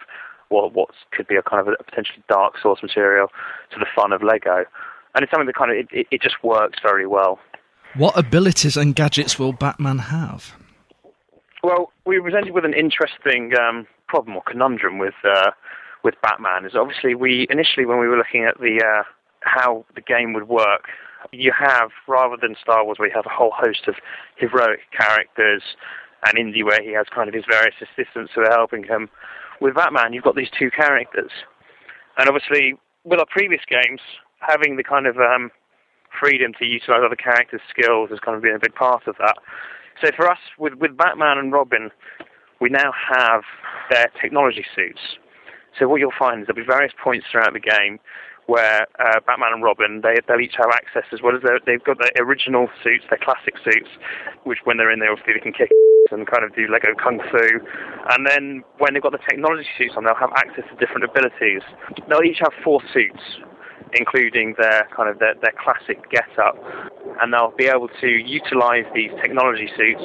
what 0.49 0.75
what 0.75 0.91
could 1.11 1.27
be 1.27 1.37
a 1.37 1.43
kind 1.43 1.67
of 1.67 1.75
a 1.79 1.83
potentially 1.83 2.23
dark 2.29 2.55
source 2.63 2.83
material 2.83 3.29
to 3.73 3.79
the 3.79 3.87
fun 3.95 4.13
of 4.13 4.23
Lego, 4.23 4.65
and 5.15 5.23
it's 5.23 5.31
something 5.31 5.47
that 5.47 5.57
kind 5.57 5.71
of 5.71 5.87
it, 5.91 6.07
it 6.11 6.23
just 6.23 6.37
works 6.45 6.79
very 6.83 7.07
well. 7.07 7.39
What 7.95 8.17
abilities 8.17 8.77
and 8.77 8.95
gadgets 8.95 9.39
will 9.39 9.53
Batman 9.53 9.99
have? 9.99 10.55
Well, 11.63 11.93
we 12.05 12.19
were 12.19 12.25
presented 12.25 12.55
with 12.55 12.65
an 12.65 12.75
interesting 12.75 13.53
um, 13.57 13.87
problem 14.09 14.37
or 14.37 14.43
conundrum 14.43 14.99
with 14.99 15.15
uh, 15.25 15.53
with 16.03 16.15
Batman. 16.21 16.67
Is 16.67 16.75
obviously 16.75 17.15
we 17.15 17.47
initially 17.51 17.87
when 17.87 18.01
we 18.01 18.09
were 18.09 18.17
looking 18.17 18.45
at 18.45 18.59
the 18.59 18.83
uh, 18.85 19.05
how 19.41 19.85
the 19.95 20.01
game 20.01 20.33
would 20.33 20.49
work, 20.49 20.89
you 21.31 21.53
have 21.57 21.91
rather 22.09 22.37
than 22.41 22.57
Star 22.61 22.85
Wars, 22.85 22.99
where 22.99 23.09
you 23.09 23.15
have 23.15 23.27
a 23.27 23.35
whole 23.35 23.53
host 23.55 23.87
of 23.87 23.95
heroic 24.37 24.81
characters, 24.97 25.63
and 26.27 26.37
Indy 26.37 26.65
where 26.65 26.83
he 26.83 26.93
has 26.95 27.07
kind 27.15 27.29
of 27.29 27.35
his 27.35 27.45
various 27.49 27.77
assistants 27.81 28.33
who 28.35 28.41
are 28.43 28.51
helping 28.51 28.83
him. 28.83 29.09
With 29.61 29.77
Batman, 29.77 30.13
you've 30.13 30.25
got 30.25 30.35
these 30.35 30.51
two 30.59 30.71
characters, 30.71 31.31
and 32.19 32.29
obviously 32.29 32.75
with 33.05 33.21
our 33.21 33.27
previous 33.31 33.63
games, 33.69 34.01
having 34.41 34.77
the 34.77 34.83
kind 34.83 35.07
of 35.07 35.17
um, 35.19 35.53
freedom 36.19 36.53
to 36.59 36.67
utilize 36.67 37.03
other 37.05 37.15
characters' 37.15 37.61
skills 37.71 38.11
has 38.11 38.19
kind 38.19 38.37
of 38.37 38.43
been 38.43 38.57
a 38.57 38.59
big 38.59 38.75
part 38.75 39.07
of 39.07 39.15
that. 39.19 39.37
So 40.01 40.11
for 40.17 40.31
us, 40.31 40.39
with, 40.59 40.75
with 40.75 40.97
Batman 40.97 41.39
and 41.39 41.53
Robin, 41.53 41.91
we 42.61 42.71
now 42.71 42.93
have 43.15 43.43
their 43.91 44.07
technology 44.21 44.65
suits. 44.75 45.01
So 45.79 45.89
what 45.89 46.01
you'll 46.01 46.17
find 46.17 46.41
is 46.41 46.47
there'll 46.47 46.63
be 46.63 46.67
various 46.67 46.93
points 47.03 47.27
throughout 47.31 47.53
the 47.53 47.61
game 47.61 47.99
where 48.47 48.87
uh, 48.99 49.21
Batman 49.27 49.55
and 49.55 49.63
Robin, 49.63 50.01
they, 50.03 50.17
they'll 50.27 50.41
each 50.41 50.59
have 50.59 50.71
access 50.75 51.07
as 51.13 51.23
well 51.23 51.35
as 51.35 51.43
they've 51.65 51.83
got 51.85 51.99
their 51.99 52.25
original 52.25 52.69
suits, 52.83 53.05
their 53.09 53.19
classic 53.23 53.55
suits, 53.65 53.89
which 54.45 54.59
when 54.65 54.77
they're 54.77 54.91
in 54.91 54.99
there, 54.99 55.13
obviously 55.13 55.35
they 55.35 55.41
can 55.41 55.53
kick 55.53 55.71
and 56.11 56.27
kind 56.27 56.45
of 56.45 56.55
do 56.55 56.67
Lego 56.71 56.93
Kung 56.99 57.21
Fu. 57.31 57.47
And 58.11 58.27
then 58.27 58.63
when 58.79 58.95
they've 58.95 59.03
got 59.03 59.13
the 59.13 59.23
technology 59.29 59.69
suits 59.79 59.95
on, 59.97 60.05
they'll 60.05 60.19
have 60.19 60.35
access 60.37 60.65
to 60.69 60.77
different 60.77 61.05
abilities. 61.05 61.63
They'll 62.09 62.27
each 62.27 62.43
have 62.43 62.53
four 62.63 62.83
suits, 62.93 63.23
including 63.95 64.55
their 64.59 64.89
kind 64.95 65.09
of 65.09 65.19
their, 65.19 65.35
their 65.41 65.55
classic 65.57 66.11
get-up, 66.11 66.59
and 67.21 67.33
they'll 67.33 67.55
be 67.57 67.67
able 67.67 67.89
to 68.01 68.09
utilize 68.09 68.85
these 68.95 69.11
technology 69.23 69.69
suits 69.77 70.03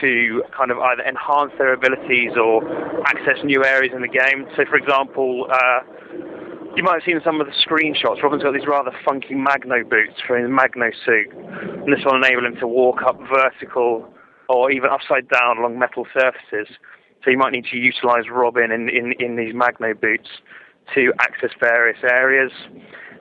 to 0.00 0.42
kind 0.56 0.70
of 0.70 0.78
either 0.78 1.02
enhance 1.02 1.52
their 1.58 1.72
abilities 1.74 2.32
or 2.36 2.62
access 3.06 3.42
new 3.44 3.64
areas 3.64 3.92
in 3.94 4.02
the 4.02 4.08
game. 4.08 4.46
So, 4.56 4.64
for 4.64 4.76
example, 4.76 5.46
uh, 5.52 5.80
you 6.74 6.82
might 6.82 6.94
have 6.94 7.02
seen 7.04 7.20
some 7.24 7.40
of 7.40 7.46
the 7.46 7.52
screenshots. 7.52 8.22
Robin's 8.22 8.42
got 8.42 8.54
these 8.54 8.66
rather 8.66 8.92
funky 9.04 9.34
Magno 9.34 9.84
boots 9.84 10.16
for 10.26 10.38
his 10.38 10.48
Magno 10.48 10.90
suit, 11.04 11.28
and 11.32 11.92
this 11.92 12.00
will 12.04 12.16
enable 12.16 12.46
him 12.46 12.56
to 12.60 12.66
walk 12.66 13.02
up 13.06 13.18
vertical 13.28 14.08
or 14.48 14.70
even 14.70 14.88
upside 14.90 15.28
down 15.28 15.58
along 15.58 15.78
metal 15.78 16.06
surfaces. 16.12 16.74
So 17.24 17.30
you 17.30 17.38
might 17.38 17.52
need 17.52 17.66
to 17.70 17.76
utilize 17.76 18.24
Robin 18.30 18.72
in, 18.72 18.88
in, 18.88 19.12
in 19.18 19.36
these 19.36 19.54
Magno 19.54 19.94
boots 19.94 20.28
to 20.94 21.12
access 21.20 21.50
various 21.60 21.98
areas. 22.02 22.50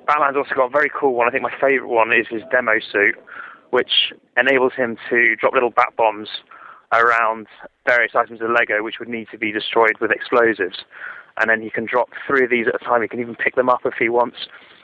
Batman's 0.07 0.37
also 0.37 0.55
got 0.55 0.67
a 0.67 0.69
very 0.69 0.89
cool 0.89 1.13
one. 1.13 1.27
I 1.27 1.31
think 1.31 1.43
my 1.43 1.53
favorite 1.59 1.87
one 1.87 2.11
is 2.11 2.27
his 2.29 2.41
demo 2.51 2.79
suit, 2.79 3.15
which 3.69 4.13
enables 4.37 4.73
him 4.73 4.97
to 5.09 5.35
drop 5.35 5.53
little 5.53 5.69
bat 5.69 5.93
bombs 5.97 6.29
around 6.93 7.47
various 7.87 8.13
items 8.15 8.41
of 8.41 8.49
Lego 8.49 8.83
which 8.83 8.99
would 8.99 9.07
need 9.07 9.27
to 9.31 9.37
be 9.37 9.51
destroyed 9.51 9.97
with 10.01 10.11
explosives. 10.11 10.83
And 11.39 11.49
then 11.49 11.61
he 11.61 11.69
can 11.69 11.85
drop 11.85 12.09
three 12.27 12.43
of 12.43 12.49
these 12.49 12.67
at 12.67 12.75
a 12.75 12.83
time. 12.83 13.01
He 13.01 13.07
can 13.07 13.19
even 13.19 13.35
pick 13.35 13.55
them 13.55 13.69
up 13.69 13.81
if 13.85 13.93
he 13.97 14.09
wants. 14.09 14.37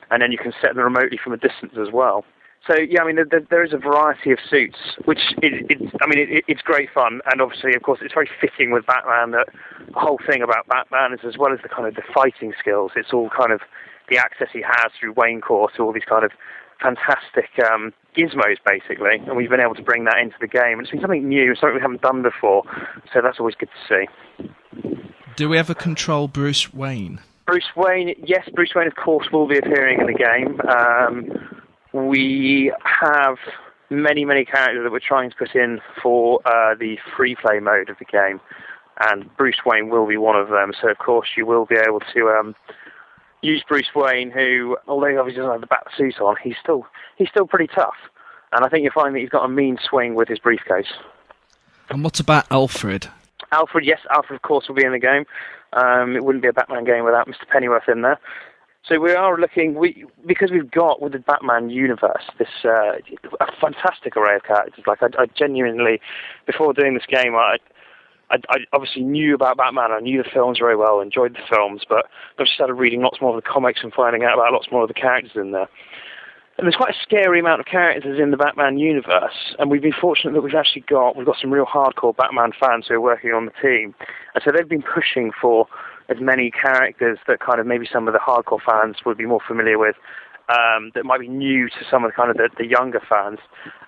And 0.10 0.22
then 0.22 0.32
you 0.32 0.38
can 0.38 0.54
set 0.62 0.76
them 0.76 0.84
remotely 0.84 1.20
from 1.22 1.34
a 1.34 1.38
distance 1.38 1.74
as 1.80 1.92
well. 1.92 2.24
So 2.66 2.76
yeah, 2.78 3.02
I 3.02 3.06
mean, 3.06 3.16
there, 3.16 3.42
there 3.50 3.64
is 3.64 3.72
a 3.72 3.78
variety 3.78 4.32
of 4.32 4.40
suits, 4.50 4.78
which 5.06 5.20
is, 5.42 5.54
I 6.02 6.08
mean, 6.08 6.20
it, 6.20 6.44
it's 6.48 6.62
great 6.62 6.90
fun, 6.94 7.22
and 7.32 7.42
obviously, 7.42 7.74
of 7.76 7.84
course, 7.84 8.00
it's 8.02 8.14
very 8.14 8.30
fitting 8.42 8.72
with 8.72 8.86
Batman. 8.86 9.32
That 9.32 9.48
the 9.88 10.00
whole 10.00 10.20
thing 10.28 10.42
about 10.42 10.68
Batman 10.68 11.14
is, 11.14 11.20
as 11.26 11.38
well 11.38 11.54
as 11.54 11.60
the 11.64 11.70
kind 11.70 11.88
of 11.88 11.96
the 11.96 12.02
fighting 12.14 12.54
skills, 12.60 12.92
it's 12.96 13.14
all 13.14 13.30
kind 13.30 13.54
of 13.54 13.62
the 14.10 14.18
access 14.18 14.48
he 14.54 14.62
has 14.62 14.92
through 15.00 15.14
Wayne 15.14 15.42
Corps 15.42 15.70
to 15.76 15.84
all 15.84 15.94
these 15.94 16.08
kind 16.08 16.24
of 16.24 16.32
fantastic 16.82 17.50
um, 17.72 17.94
gizmos, 18.16 18.58
basically, 18.66 19.18
and 19.26 19.36
we've 19.36 19.50
been 19.50 19.60
able 19.60 19.76
to 19.76 19.82
bring 19.82 20.06
that 20.06 20.20
into 20.20 20.36
the 20.40 20.48
game. 20.48 20.80
It's 20.80 20.92
been 20.92 21.02
something 21.02 21.28
new, 21.28 21.56
something 21.56 21.76
we 21.76 21.82
haven't 21.82 22.02
done 22.02 22.22
before, 22.22 22.64
so 23.14 23.22
that's 23.22 23.40
always 23.40 23.56
good 23.56 23.70
to 23.70 24.08
see. 24.08 24.50
Do 25.36 25.50
we 25.50 25.58
ever 25.58 25.74
control 25.74 26.28
Bruce 26.28 26.74
Wayne? 26.74 27.20
Bruce 27.46 27.70
Wayne, 27.76 28.14
yes, 28.26 28.48
Bruce 28.54 28.72
Wayne, 28.76 28.88
of 28.88 28.96
course, 28.96 29.28
will 29.32 29.48
be 29.48 29.58
appearing 29.58 30.00
in 30.02 30.08
the 30.08 30.14
game. 30.14 30.60
Um, 30.68 32.08
we 32.10 32.74
have 32.84 33.38
many, 33.90 34.26
many 34.26 34.44
characters 34.46 34.84
that 34.84 34.92
we're 34.92 35.00
trying 35.00 35.30
to 35.30 35.36
put 35.36 35.56
in 35.56 35.80
for 36.02 36.42
uh, 36.46 36.76
the 36.76 36.98
free 37.16 37.36
play 37.36 37.60
mode 37.60 37.90
of 37.90 37.98
the 38.00 38.06
game, 38.06 38.42
and 39.10 39.36
Bruce 39.38 39.60
Wayne 39.66 39.90
will 39.90 40.08
be 40.08 40.18
one 40.18 40.36
of 40.36 40.50
them. 40.50 40.74
So, 40.82 40.90
of 40.90 40.98
course, 40.98 41.30
you 41.38 41.46
will 41.46 41.66
be 41.66 41.76
able 41.76 42.02
to 42.14 42.28
um, 42.30 42.56
use 43.42 43.64
Bruce 43.68 43.90
Wayne, 43.96 44.32
who, 44.32 44.78
although 44.88 45.08
he 45.08 45.18
obviously 45.18 45.42
doesn't 45.42 45.52
have 45.52 45.62
the 45.62 45.68
bat 45.68 45.88
suit 45.98 46.20
on, 46.20 46.36
he's 46.44 46.56
still 46.62 46.86
he's 47.18 47.30
still 47.30 47.48
pretty 47.48 47.68
tough. 47.68 47.96
And 48.52 48.64
I 48.64 48.70
think 48.70 48.84
you'll 48.84 48.94
find 48.94 49.14
that 49.16 49.20
he's 49.20 49.30
got 49.30 49.44
a 49.44 49.50
mean 49.50 49.78
swing 49.90 50.16
with 50.16 50.30
his 50.30 50.40
briefcase. 50.40 50.88
And 51.90 52.04
what 52.04 52.20
about 52.20 52.46
Alfred? 52.52 53.08
Alfred, 53.52 53.86
yes, 53.86 54.00
Alfred, 54.10 54.38
of 54.38 54.42
course, 54.42 54.68
will 54.68 54.76
be 54.76 54.86
in 54.86 54.92
the 54.92 55.00
game. 55.00 55.26
Um, 55.74 56.16
it 56.16 56.24
wouldn't 56.24 56.42
be 56.42 56.48
a 56.48 56.54
Batman 56.54 56.86
game 56.86 57.04
without 57.04 57.28
Mr. 57.28 57.48
Pennyworth 57.48 57.88
in 57.88 58.02
there. 58.02 58.20
So 58.88 59.00
we 59.00 59.12
are 59.12 59.38
looking, 59.38 59.74
we 59.74 60.06
because 60.26 60.50
we've 60.50 60.72
got 60.72 61.02
with 61.02 61.12
the 61.12 61.20
Batman 61.20 61.70
universe 61.70 62.24
this 62.40 62.48
uh, 62.64 62.94
a 63.42 63.52
fantastic 63.60 64.16
array 64.16 64.38
of 64.38 64.44
characters. 64.44 64.86
Like 64.88 65.04
I, 65.04 65.08
I 65.20 65.26
genuinely, 65.26 66.00
before 66.46 66.74
doing 66.74 66.94
this 66.94 67.06
game, 67.06 67.36
I, 67.36 67.58
I, 68.30 68.38
I, 68.50 68.58
obviously 68.74 69.04
knew 69.04 69.36
about 69.36 69.58
Batman. 69.58 69.92
I 69.92 70.00
knew 70.00 70.22
the 70.22 70.30
films 70.30 70.60
very 70.60 70.76
well, 70.76 71.00
enjoyed 71.00 71.34
the 71.34 71.56
films, 71.56 71.84
but 71.88 72.06
I 72.38 72.44
just 72.44 72.56
started 72.56 72.74
reading 72.74 73.02
lots 73.02 73.22
more 73.22 73.36
of 73.36 73.44
the 73.44 73.50
comics 73.50 73.82
and 73.84 73.94
finding 73.94 74.24
out 74.24 74.34
about 74.34 74.52
lots 74.52 74.68
more 74.72 74.84
of 74.84 74.88
the 74.88 74.94
characters 74.94 75.32
in 75.36 75.52
there. 75.52 75.70
And 76.58 76.66
there's 76.66 76.76
quite 76.76 76.96
a 76.96 77.04
scary 77.04 77.40
amount 77.40 77.60
of 77.60 77.68
characters 77.68 78.20
in 78.20 78.32
the 78.32 78.38
Batman 78.38 78.80
universe, 78.80 79.56
and 79.60 79.70
we've 79.70 79.82
been 79.82 79.94
fortunate 79.94 80.34
that 80.34 80.42
we've 80.42 80.56
actually 80.56 80.84
got 80.90 81.16
we've 81.16 81.26
got 81.26 81.38
some 81.40 81.54
real 81.54 81.68
hardcore 81.68 82.18
Batman 82.18 82.52
fans 82.60 82.86
who 82.88 82.96
are 82.96 83.02
working 83.02 83.32
on 83.32 83.46
the 83.46 83.52
team, 83.62 83.94
and 84.34 84.44
so 84.44 84.52
they've 84.52 84.68
been 84.68 84.84
pushing 84.84 85.32
for 85.40 85.68
as 86.10 86.18
many 86.20 86.50
characters 86.50 87.20
that 87.28 87.40
kind 87.40 87.60
of 87.60 87.68
maybe 87.68 87.88
some 87.92 88.08
of 88.08 88.14
the 88.14 88.20
hardcore 88.20 88.62
fans 88.66 88.96
would 89.06 89.18
be 89.18 89.26
more 89.26 89.42
familiar 89.46 89.78
with, 89.78 89.96
um, 90.50 90.92
that 90.96 91.06
might 91.06 91.20
be 91.20 91.28
new 91.28 91.68
to 91.70 91.86
some 91.90 92.04
of 92.04 92.12
the 92.12 92.16
kind 92.16 92.32
of 92.32 92.38
the, 92.38 92.50
the 92.58 92.66
younger 92.66 93.02
fans. 93.08 93.40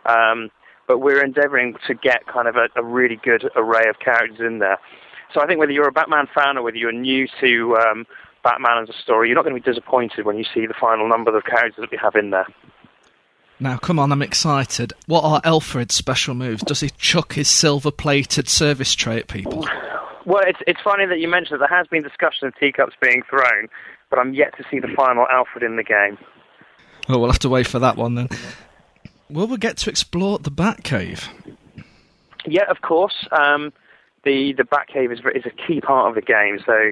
Um, 0.06 0.52
but 0.90 0.98
we're 0.98 1.24
endeavouring 1.24 1.76
to 1.86 1.94
get 1.94 2.26
kind 2.26 2.48
of 2.48 2.56
a, 2.56 2.68
a, 2.76 2.84
really 2.84 3.16
good 3.16 3.48
array 3.56 3.88
of 3.88 4.00
characters 4.00 4.40
in 4.40 4.58
there. 4.58 4.80
So 5.32 5.40
I 5.40 5.46
think 5.46 5.60
whether 5.60 5.72
you're 5.72 5.88
a 5.88 5.92
Batman 5.92 6.28
fan 6.34 6.58
or 6.58 6.64
whether 6.64 6.78
you're 6.78 6.92
new 6.92 7.28
to 7.40 7.78
um, 7.78 8.08
Batman 8.44 8.82
as 8.82 8.90
a 8.90 9.00
story, 9.00 9.28
you're 9.30 9.36
not 9.36 9.46
going 9.46 9.56
to 9.56 9.62
be 9.62 9.72
disappointed 9.72 10.26
when 10.26 10.40
you 10.40 10.44
see 10.52 10.66
the 10.66 10.74
final 10.74 11.08
number 11.08 11.38
of 11.38 11.46
characters 11.46 11.76
that 11.80 11.92
we 11.92 12.00
have 12.02 12.16
in 12.16 12.32
there. 12.32 12.48
Now, 13.60 13.78
come 13.78 14.00
on, 14.00 14.12
I'm 14.12 14.24
excited. 14.24 14.94
What 15.06 15.24
are 15.24 15.42
Alfred's 15.44 15.94
special 15.94 16.34
moves? 16.34 16.64
Does 16.64 16.80
he 16.80 16.90
chuck 16.98 17.34
his 17.34 17.50
silver 17.50 17.92
plated 17.92 18.50
service 18.50 18.96
tray 18.96 19.18
at 19.18 19.28
people? 19.28 19.68
Well, 20.26 20.42
it's 20.48 20.60
it's 20.66 20.82
funny 20.82 21.06
that 21.06 21.20
you 21.20 21.28
mentioned 21.28 21.62
that 21.62 21.70
there 21.70 21.78
has 21.78 21.86
been 21.86 22.02
discussion 22.02 22.48
of 22.48 22.56
teacups 22.56 22.96
being 23.00 23.22
thrown, 23.30 23.68
but 24.10 24.18
I'm 24.18 24.34
yet 24.34 24.58
to 24.58 24.64
see 24.72 24.80
the 24.80 24.88
final 24.96 25.28
Alfred 25.30 25.64
in 25.64 25.76
the 25.76 25.84
game. 25.84 26.18
Well, 27.08 27.20
we'll 27.20 27.30
have 27.30 27.40
to 27.40 27.50
wait 27.50 27.68
for 27.68 27.78
that 27.78 27.96
one 27.96 28.16
then. 28.16 28.30
Will 29.30 29.48
we 29.48 29.58
get 29.58 29.78
to 29.78 29.90
explore 29.90 30.40
the 30.40 30.52
Batcave? 30.52 31.30
Yeah, 32.46 32.70
of 32.70 32.82
course. 32.82 33.28
Um, 33.32 33.72
the 34.24 34.54
the 34.54 34.64
Batcave 34.64 35.14
is 35.14 35.20
is 35.36 35.46
a 35.46 35.68
key 35.68 35.82
part 35.82 36.10
of 36.10 36.16
the 36.16 36.22
game. 36.22 36.60
So, 36.66 36.92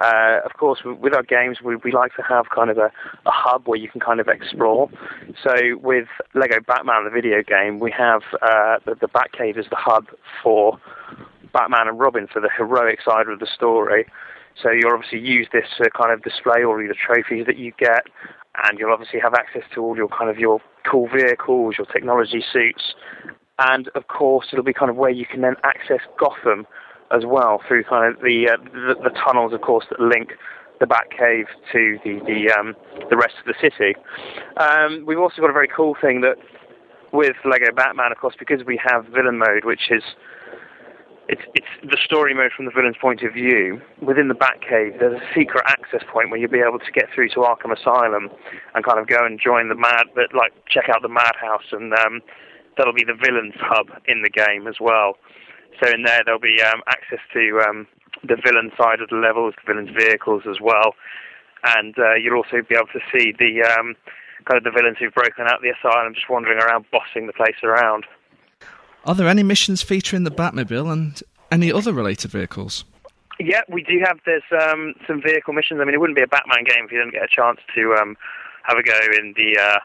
uh, 0.00 0.40
of 0.44 0.52
course, 0.54 0.80
with 0.84 1.14
our 1.14 1.22
games, 1.22 1.58
we, 1.62 1.76
we 1.76 1.92
like 1.92 2.14
to 2.16 2.22
have 2.22 2.50
kind 2.54 2.70
of 2.70 2.78
a, 2.78 2.92
a 3.26 3.30
hub 3.30 3.66
where 3.66 3.78
you 3.78 3.88
can 3.88 4.00
kind 4.00 4.20
of 4.20 4.28
explore. 4.28 4.90
So, 5.42 5.76
with 5.82 6.08
Lego 6.34 6.60
Batman, 6.60 7.04
the 7.04 7.10
video 7.10 7.42
game, 7.42 7.80
we 7.80 7.90
have 7.90 8.22
uh, 8.42 8.78
the, 8.84 8.94
the 9.00 9.08
Batcave 9.08 9.58
is 9.58 9.66
the 9.70 9.76
hub 9.76 10.06
for 10.42 10.78
Batman 11.52 11.88
and 11.88 11.98
Robin 11.98 12.26
for 12.26 12.40
the 12.40 12.50
heroic 12.54 13.00
side 13.02 13.28
of 13.28 13.40
the 13.40 13.46
story. 13.46 14.06
So 14.62 14.70
you'll 14.70 14.92
obviously 14.92 15.20
use 15.20 15.46
this 15.52 15.66
to 15.78 15.88
kind 15.90 16.12
of 16.12 16.22
display 16.22 16.64
all 16.64 16.76
the 16.76 16.94
trophies 16.94 17.46
that 17.46 17.58
you 17.58 17.72
get, 17.78 18.06
and 18.64 18.78
you'll 18.78 18.92
obviously 18.92 19.20
have 19.20 19.34
access 19.34 19.62
to 19.74 19.82
all 19.82 19.96
your 19.96 20.08
kind 20.08 20.28
of 20.30 20.38
your 20.38 20.60
cool 20.90 21.08
vehicles, 21.08 21.76
your 21.78 21.86
technology 21.86 22.42
suits, 22.52 22.94
and 23.58 23.88
of 23.94 24.08
course 24.08 24.46
it'll 24.52 24.64
be 24.64 24.72
kind 24.72 24.90
of 24.90 24.96
where 24.96 25.10
you 25.10 25.26
can 25.26 25.40
then 25.40 25.56
access 25.64 26.00
Gotham 26.18 26.66
as 27.10 27.24
well 27.26 27.60
through 27.66 27.84
kind 27.84 28.14
of 28.14 28.20
the 28.20 28.50
uh, 28.52 28.62
the, 28.72 28.94
the, 29.02 29.10
tunnels, 29.10 29.52
of 29.52 29.60
course, 29.60 29.86
that 29.90 30.00
link 30.00 30.32
the 30.80 30.86
Batcave 30.86 31.46
to 31.72 31.98
the 32.04 32.20
the 32.26 32.52
um, 32.52 32.74
the 33.10 33.16
rest 33.16 33.34
of 33.40 33.46
the 33.46 33.54
city. 33.60 33.94
Um, 34.56 35.04
we've 35.06 35.18
also 35.18 35.40
got 35.40 35.50
a 35.50 35.54
very 35.54 35.68
cool 35.68 35.96
thing 36.00 36.20
that 36.22 36.36
with 37.12 37.36
Lego 37.44 37.72
Batman, 37.74 38.12
of 38.12 38.18
course, 38.18 38.34
because 38.38 38.64
we 38.66 38.78
have 38.84 39.06
villain 39.06 39.38
mode, 39.38 39.64
which 39.64 39.90
is 39.90 40.02
it's 41.28 41.42
it's 41.54 41.68
the 41.84 41.98
story 42.02 42.32
mode 42.34 42.52
from 42.56 42.64
the 42.64 42.70
villain's 42.70 42.96
point 42.96 43.22
of 43.22 43.32
view. 43.32 43.80
Within 44.00 44.28
the 44.28 44.34
Batcave, 44.34 44.98
there's 44.98 45.20
a 45.20 45.24
secret 45.36 45.64
access 45.66 46.02
point 46.10 46.30
where 46.30 46.40
you'll 46.40 46.50
be 46.50 46.64
able 46.64 46.78
to 46.78 46.92
get 46.92 47.06
through 47.14 47.28
to 47.30 47.44
Arkham 47.44 47.76
Asylum 47.76 48.30
and 48.74 48.84
kind 48.84 48.98
of 48.98 49.06
go 49.06 49.24
and 49.24 49.38
join 49.38 49.68
the 49.68 49.74
mad, 49.74 50.08
but 50.14 50.32
like 50.34 50.52
check 50.66 50.88
out 50.88 51.02
the 51.02 51.12
madhouse, 51.12 51.68
and 51.72 51.92
um, 51.92 52.20
that'll 52.76 52.96
be 52.96 53.04
the 53.04 53.14
villain's 53.14 53.60
hub 53.60 53.88
in 54.06 54.22
the 54.22 54.30
game 54.30 54.66
as 54.66 54.76
well. 54.80 55.16
So 55.82 55.92
in 55.92 56.02
there, 56.02 56.22
there'll 56.24 56.40
be 56.40 56.62
um, 56.62 56.82
access 56.88 57.20
to 57.34 57.60
um, 57.68 57.86
the 58.24 58.36
villain 58.40 58.72
side 58.80 59.00
of 59.00 59.10
the 59.10 59.20
levels, 59.20 59.54
the 59.60 59.72
villain's 59.72 59.94
vehicles 59.94 60.42
as 60.48 60.60
well, 60.60 60.96
and 61.76 61.94
uh, 61.98 62.14
you'll 62.14 62.40
also 62.40 62.64
be 62.66 62.74
able 62.74 62.90
to 62.96 63.04
see 63.12 63.36
the 63.38 63.62
um, 63.62 63.94
kind 64.48 64.56
of 64.56 64.64
the 64.64 64.72
villains 64.72 64.96
who've 64.98 65.12
broken 65.12 65.44
out 65.44 65.60
of 65.60 65.62
the 65.62 65.76
asylum, 65.76 66.14
just 66.14 66.30
wandering 66.30 66.58
around, 66.58 66.86
bossing 66.90 67.26
the 67.26 67.36
place 67.36 67.60
around. 67.62 68.06
Are 69.08 69.14
there 69.14 69.26
any 69.26 69.42
missions 69.42 69.80
featuring 69.80 70.24
the 70.24 70.30
Batmobile 70.30 70.92
and 70.92 71.22
any 71.50 71.72
other 71.72 71.94
related 71.94 72.30
vehicles? 72.30 72.84
Yeah, 73.40 73.62
we 73.66 73.82
do 73.82 74.04
have. 74.04 74.20
Um, 74.52 74.92
some 75.06 75.22
vehicle 75.22 75.54
missions. 75.54 75.80
I 75.80 75.86
mean, 75.86 75.94
it 75.94 75.98
wouldn't 75.98 76.18
be 76.18 76.22
a 76.22 76.28
Batman 76.28 76.64
game 76.64 76.84
if 76.84 76.92
you 76.92 76.98
didn't 76.98 77.14
get 77.14 77.22
a 77.22 77.34
chance 77.34 77.58
to 77.74 77.94
um, 77.94 78.18
have 78.64 78.76
a 78.76 78.82
go 78.82 78.98
in 79.18 79.32
the 79.34 79.58
uh, 79.58 79.78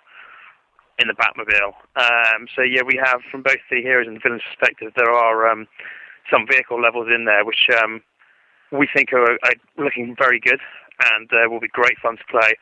in 0.99 1.07
the 1.07 1.13
Batmobile. 1.13 1.71
Um, 1.95 2.47
so 2.53 2.63
yeah, 2.63 2.81
we 2.85 2.99
have 3.01 3.21
from 3.31 3.43
both 3.43 3.63
the 3.71 3.81
heroes 3.81 4.07
and 4.07 4.17
the 4.17 4.19
villains' 4.19 4.41
perspective. 4.43 4.91
There 4.97 5.09
are 5.09 5.47
um, 5.47 5.67
some 6.29 6.45
vehicle 6.45 6.81
levels 6.81 7.07
in 7.07 7.23
there 7.23 7.45
which 7.45 7.69
um, 7.81 8.01
we 8.73 8.89
think 8.93 9.13
are, 9.13 9.23
are, 9.23 9.55
looking 9.77 10.15
very 10.19 10.39
good 10.41 10.59
and 11.15 11.31
uh, 11.31 11.49
will 11.49 11.61
be 11.61 11.69
great 11.69 11.97
fun 12.01 12.17
to 12.17 12.23
play. 12.29 12.55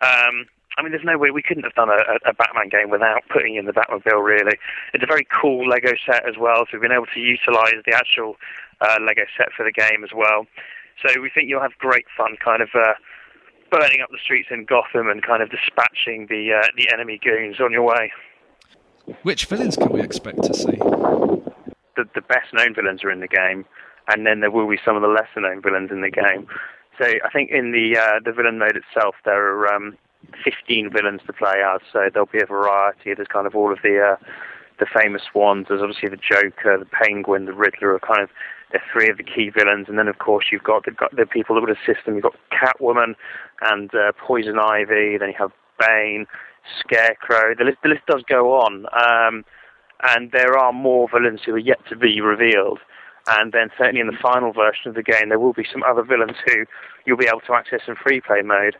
Um, 0.00 0.46
I 0.76 0.82
mean, 0.82 0.90
there's 0.90 1.04
no 1.04 1.18
way 1.18 1.30
we 1.30 1.42
couldn't 1.42 1.62
have 1.62 1.74
done 1.74 1.88
a, 1.88 2.28
a, 2.28 2.34
Batman 2.34 2.68
game 2.68 2.90
without 2.90 3.22
putting 3.30 3.54
in 3.54 3.66
the 3.66 3.72
Batmobile. 3.72 4.24
Really, 4.24 4.58
it's 4.92 5.04
a 5.04 5.06
very 5.06 5.26
cool 5.40 5.68
Lego 5.68 5.92
set 6.04 6.28
as 6.28 6.36
well. 6.38 6.64
So 6.66 6.70
we've 6.74 6.82
been 6.82 6.92
able 6.92 7.06
to 7.14 7.20
utilise 7.20 7.78
the 7.86 7.94
actual 7.94 8.36
uh, 8.80 8.98
Lego 9.06 9.22
set 9.38 9.52
for 9.56 9.64
the 9.64 9.70
game 9.70 10.02
as 10.02 10.10
well. 10.14 10.46
So 11.00 11.20
we 11.20 11.30
think 11.30 11.48
you'll 11.48 11.62
have 11.62 11.78
great 11.78 12.06
fun, 12.16 12.36
kind 12.42 12.60
of 12.60 12.70
uh, 12.74 12.94
burning 13.70 14.00
up 14.00 14.10
the 14.10 14.18
streets 14.22 14.48
in 14.50 14.64
Gotham 14.64 15.08
and 15.08 15.22
kind 15.22 15.42
of 15.42 15.50
dispatching 15.50 16.26
the 16.28 16.60
uh, 16.60 16.66
the 16.76 16.90
enemy 16.92 17.20
goons 17.22 17.60
on 17.60 17.70
your 17.70 17.82
way. 17.82 18.12
Which 19.22 19.46
villains 19.46 19.76
can 19.76 19.92
we 19.92 20.00
expect 20.00 20.42
to 20.42 20.54
see? 20.54 20.76
The 21.96 22.04
the 22.14 22.22
best 22.22 22.52
known 22.52 22.74
villains 22.74 23.04
are 23.04 23.10
in 23.10 23.20
the 23.20 23.28
game, 23.28 23.64
and 24.08 24.26
then 24.26 24.40
there 24.40 24.50
will 24.50 24.68
be 24.68 24.78
some 24.84 24.96
of 24.96 25.02
the 25.02 25.08
lesser 25.08 25.40
known 25.40 25.62
villains 25.62 25.90
in 25.92 26.00
the 26.00 26.10
game. 26.10 26.48
So 26.98 27.04
I 27.06 27.30
think 27.32 27.50
in 27.50 27.72
the 27.72 27.98
uh, 27.98 28.20
the 28.24 28.32
villain 28.32 28.58
mode 28.58 28.76
itself, 28.76 29.14
there 29.24 29.38
are 29.38 29.74
um, 29.74 29.96
15 30.44 30.90
villains 30.90 31.20
to 31.26 31.32
play 31.32 31.62
as, 31.64 31.80
so 31.92 32.08
there'll 32.12 32.26
be 32.26 32.40
a 32.42 32.46
variety. 32.46 33.14
There's 33.14 33.28
kind 33.28 33.46
of 33.46 33.54
all 33.54 33.72
of 33.72 33.78
the 33.82 34.14
uh, 34.14 34.24
the 34.78 34.86
famous 34.86 35.22
ones. 35.34 35.66
There's 35.68 35.82
obviously 35.82 36.08
the 36.08 36.16
Joker, 36.16 36.78
the 36.78 36.86
Penguin, 36.86 37.44
the 37.44 37.52
Riddler 37.52 37.94
are 37.94 38.00
kind 38.00 38.22
of 38.22 38.30
they're 38.72 38.82
three 38.92 39.08
of 39.08 39.18
the 39.18 39.22
key 39.22 39.50
villains, 39.50 39.86
and 39.88 39.98
then 39.98 40.08
of 40.08 40.18
course 40.18 40.46
you've 40.50 40.64
got 40.64 40.84
the, 40.84 40.92
the 41.16 41.26
people 41.26 41.54
that 41.54 41.60
would 41.60 41.70
assist 41.70 42.04
them. 42.04 42.14
You've 42.14 42.24
got 42.24 42.36
Catwoman 42.50 43.14
and 43.62 43.94
uh, 43.94 44.12
Poison 44.18 44.58
Ivy. 44.58 45.18
Then 45.18 45.28
you 45.28 45.34
have 45.38 45.52
Bane, 45.78 46.26
Scarecrow. 46.80 47.54
The 47.56 47.64
list 47.64 47.78
the 47.82 47.90
list 47.90 48.06
does 48.06 48.22
go 48.28 48.54
on. 48.54 48.86
Um, 48.92 49.44
and 50.02 50.32
there 50.32 50.58
are 50.58 50.72
more 50.72 51.08
villains 51.08 51.40
who 51.44 51.54
are 51.54 51.58
yet 51.58 51.78
to 51.88 51.96
be 51.96 52.20
revealed. 52.20 52.80
And 53.26 53.52
then 53.52 53.70
certainly 53.78 54.00
in 54.00 54.06
the 54.06 54.18
final 54.20 54.52
version 54.52 54.88
of 54.88 54.94
the 54.94 55.02
game, 55.02 55.30
there 55.30 55.38
will 55.38 55.54
be 55.54 55.66
some 55.70 55.82
other 55.82 56.02
villains 56.02 56.36
who 56.46 56.64
you'll 57.06 57.16
be 57.16 57.26
able 57.26 57.40
to 57.46 57.54
access 57.54 57.80
in 57.88 57.94
free 57.96 58.20
play 58.20 58.42
mode. 58.42 58.76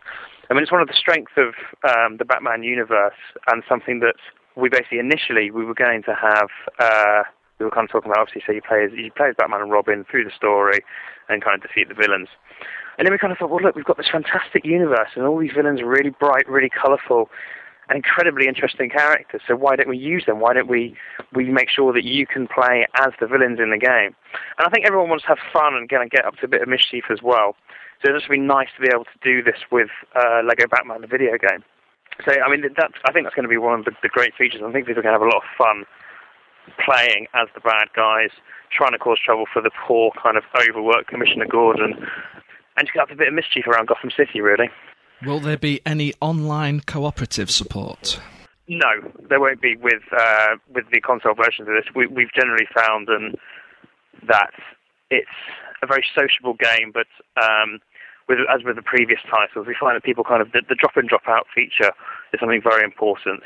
I 0.51 0.55
mean, 0.55 0.63
it's 0.63 0.73
one 0.73 0.83
of 0.83 0.89
the 0.89 0.95
strengths 0.95 1.33
of 1.37 1.55
um, 1.89 2.19
the 2.19 2.25
Batman 2.25 2.63
universe, 2.63 3.17
and 3.49 3.63
something 3.69 4.01
that 4.01 4.17
we 4.57 4.69
basically 4.69 4.99
initially 4.99 5.51
we 5.51 5.65
were 5.65 5.75
going 5.75 6.03
to 6.05 6.15
have. 6.15 6.49
Uh, 6.79 7.23
we 7.59 7.65
were 7.65 7.71
kind 7.71 7.87
of 7.89 7.93
talking 7.93 8.11
about 8.11 8.21
obviously, 8.21 8.43
so 8.47 8.53
you 8.53 8.61
play 8.61 8.85
as 8.85 8.91
you 8.93 9.11
play 9.17 9.29
as 9.29 9.35
Batman 9.39 9.63
and 9.63 9.71
Robin 9.71 10.05
through 10.11 10.25
the 10.25 10.35
story, 10.37 10.85
and 11.29 11.43
kind 11.43 11.57
of 11.57 11.63
defeat 11.63 11.89
the 11.89 11.95
villains. 11.95 12.29
And 12.99 13.07
then 13.07 13.13
we 13.13 13.19
kind 13.19 13.33
of 13.33 13.39
thought, 13.39 13.51
well, 13.51 13.63
look, 13.63 13.75
we've 13.75 13.85
got 13.85 13.97
this 13.97 14.11
fantastic 14.11 14.65
universe, 14.65 15.11
and 15.17 15.25
all 15.27 15.39
these 15.39 15.53
villains 15.55 15.81
are 15.81 15.87
really 15.87 16.11
bright, 16.11 16.49
really 16.49 16.71
colourful, 16.71 17.31
and 17.89 17.97
incredibly 17.97 18.47
interesting 18.47 18.91
characters. 18.91 19.43
So 19.47 19.57
why 19.57 19.77
don't 19.77 19.89
we 19.89 19.99
use 19.99 20.25
them? 20.27 20.41
Why 20.41 20.55
don't 20.55 20.69
we 20.69 20.97
we 21.35 21.51
make 21.51 21.69
sure 21.69 21.93
that 21.93 22.05
you 22.05 22.27
can 22.27 22.47
play 22.47 22.87
as 22.97 23.13
the 23.21 23.27
villains 23.27 23.61
in 23.61 23.71
the 23.71 23.79
game? 23.79 24.15
And 24.59 24.67
I 24.67 24.71
think 24.71 24.87
everyone 24.87 25.11
wants 25.11 25.25
to 25.25 25.29
have 25.29 25.39
fun 25.53 25.75
and 25.75 25.89
get 25.89 26.01
and 26.01 26.11
get 26.11 26.25
up 26.25 26.37
to 26.37 26.47
a 26.47 26.49
bit 26.49 26.63
of 26.63 26.69
mischief 26.69 27.05
as 27.11 27.23
well. 27.23 27.57
So 28.03 28.11
it's 28.11 28.21
just 28.21 28.31
be 28.31 28.39
nice 28.39 28.69
to 28.77 28.83
be 28.83 28.89
able 28.93 29.05
to 29.05 29.19
do 29.23 29.43
this 29.43 29.61
with 29.71 29.89
uh, 30.15 30.43
Lego 30.45 30.67
Batman, 30.67 31.01
the 31.01 31.07
video 31.07 31.39
game. 31.39 31.65
So 32.25 32.33
I 32.33 32.49
mean, 32.51 32.63
that's 32.77 32.95
I 33.05 33.13
think 33.13 33.27
that's 33.27 33.35
going 33.35 33.49
to 33.49 33.53
be 33.53 33.59
one 33.59 33.81
of 33.81 33.85
the, 33.85 33.93
the 34.03 34.09
great 34.09 34.35
features. 34.35 34.63
I 34.65 34.73
think 34.73 34.87
people 34.87 35.01
are 35.01 35.07
going 35.09 35.15
to 35.15 35.21
have 35.21 35.27
a 35.27 35.33
lot 35.33 35.43
of 35.43 35.49
fun 35.57 35.85
playing 36.85 37.27
as 37.35 37.49
the 37.55 37.61
bad 37.61 37.89
guys, 37.95 38.31
trying 38.73 38.93
to 38.93 38.99
cause 38.99 39.19
trouble 39.23 39.45
for 39.53 39.61
the 39.61 39.71
poor 39.87 40.11
kind 40.21 40.37
of 40.37 40.45
overworked 40.57 41.09
Commissioner 41.09 41.47
Gordon, 41.47 41.95
and 42.77 42.87
just 42.87 42.95
get 42.95 43.03
up 43.03 43.09
to 43.09 43.15
a 43.15 43.17
bit 43.17 43.29
of 43.29 43.35
mischief 43.35 43.67
around 43.67 43.89
Gotham 43.89 44.11
City, 44.17 44.41
really. 44.41 44.71
Will 45.27 45.41
there 45.41 45.57
be 45.57 45.81
any 45.87 46.13
online 46.21 46.81
cooperative 46.81 47.51
support? 47.51 48.21
No, 48.69 48.89
there 49.29 49.41
won't 49.41 49.61
be 49.61 49.77
with 49.77 50.03
uh, 50.17 50.57
with 50.75 50.85
the 50.91 51.01
console 51.01 51.35
versions 51.35 51.69
of 51.69 51.75
this. 51.75 51.85
We, 51.95 52.05
have 52.05 52.33
generally 52.33 52.67
found 52.75 53.09
um, 53.09 53.35
that 54.27 54.53
it's 55.11 55.29
a 55.83 55.87
very 55.87 56.05
sociable 56.15 56.55
game, 56.55 56.93
but 56.93 57.07
um, 57.41 57.81
with, 58.29 58.39
as 58.53 58.65
with 58.65 58.77
the 58.77 58.83
previous 58.83 59.21
titles, 59.31 59.67
we 59.67 59.77
find 59.79 59.97
that 59.97 60.03
people 60.03 60.25
kind 60.25 60.41
of 60.41 60.53
the, 60.53 60.63
the 60.69 60.75
drop 60.75 60.97
in 60.97 61.07
drop 61.07 61.29
out 61.29 61.47
feature 61.55 61.93
is 62.33 62.41
something 62.41 62.63
very 62.63 62.85
important, 62.85 63.43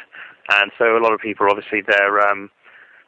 and 0.51 0.71
so 0.79 0.97
a 0.97 1.03
lot 1.03 1.13
of 1.13 1.21
people 1.21 1.47
obviously 1.51 1.83
they're 1.83 2.21
um, 2.21 2.51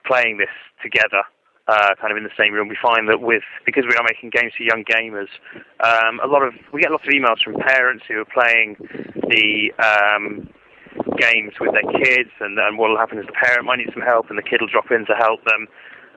playing 0.04 0.38
this 0.38 0.54
together 0.82 1.22
uh, 1.70 1.94
kind 2.00 2.10
of 2.10 2.18
in 2.18 2.24
the 2.24 2.34
same 2.34 2.52
room. 2.52 2.66
We 2.66 2.76
find 2.82 3.06
that 3.08 3.22
with 3.22 3.46
because 3.64 3.84
we 3.86 3.94
are 3.94 4.02
making 4.02 4.34
games 4.34 4.52
for 4.58 4.66
young 4.66 4.82
gamers, 4.82 5.30
um, 5.78 6.18
a 6.18 6.26
lot 6.26 6.42
of 6.42 6.52
we 6.72 6.82
get 6.82 6.90
lots 6.90 7.06
of 7.06 7.14
emails 7.14 7.38
from 7.42 7.54
parents 7.54 8.04
who 8.08 8.18
are 8.18 8.32
playing 8.34 8.74
the 9.30 9.70
um, 9.78 10.50
games 11.14 11.54
with 11.62 11.70
their 11.70 11.86
kids, 12.02 12.34
and, 12.40 12.58
and 12.58 12.74
what 12.76 12.90
will 12.90 12.98
happen 12.98 13.18
is 13.18 13.26
the 13.26 13.38
parent 13.38 13.64
might 13.64 13.78
need 13.78 13.94
some 13.94 14.02
help, 14.02 14.28
and 14.30 14.38
the 14.38 14.42
kid 14.42 14.58
will 14.60 14.72
drop 14.72 14.90
in 14.90 15.06
to 15.06 15.14
help 15.14 15.44
them. 15.46 15.70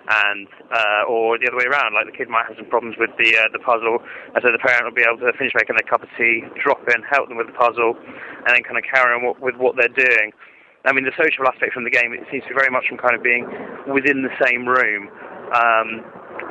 And 0.04 0.52
uh, 0.68 1.08
or 1.08 1.40
the 1.40 1.48
other 1.48 1.56
way 1.56 1.64
around, 1.64 1.96
like 1.96 2.12
the 2.12 2.18
kid 2.18 2.28
might 2.28 2.44
have 2.52 2.60
some 2.60 2.68
problems 2.68 3.00
with 3.00 3.16
the 3.16 3.40
uh, 3.40 3.48
the 3.54 3.62
puzzle, 3.64 4.04
and 4.36 4.42
so 4.44 4.52
the 4.52 4.60
parent 4.60 4.84
will 4.84 4.98
be 4.98 5.06
able 5.08 5.22
to 5.24 5.32
finish 5.38 5.56
making 5.56 5.80
their 5.80 5.88
cup 5.88 6.04
of 6.04 6.12
tea, 6.20 6.44
drop 6.60 6.84
in, 6.92 7.00
help 7.08 7.30
them 7.30 7.40
with 7.40 7.48
the 7.48 7.56
puzzle, 7.56 7.96
and 7.96 8.52
then 8.52 8.68
kind 8.68 8.76
of 8.76 8.84
carry 8.84 9.16
on 9.16 9.24
with 9.40 9.56
what 9.56 9.80
they're 9.80 9.96
doing. 9.96 10.36
I 10.84 10.92
mean, 10.92 11.08
the 11.08 11.16
social 11.16 11.48
aspect 11.48 11.72
from 11.72 11.88
the 11.88 11.96
game, 11.96 12.12
it 12.12 12.28
seems 12.28 12.44
to 12.44 12.52
be 12.52 12.60
very 12.60 12.68
much 12.68 12.92
from 12.92 13.00
kind 13.00 13.16
of 13.16 13.24
being 13.24 13.48
within 13.88 14.28
the 14.28 14.34
same 14.44 14.68
room 14.68 15.08
um, 15.54 16.04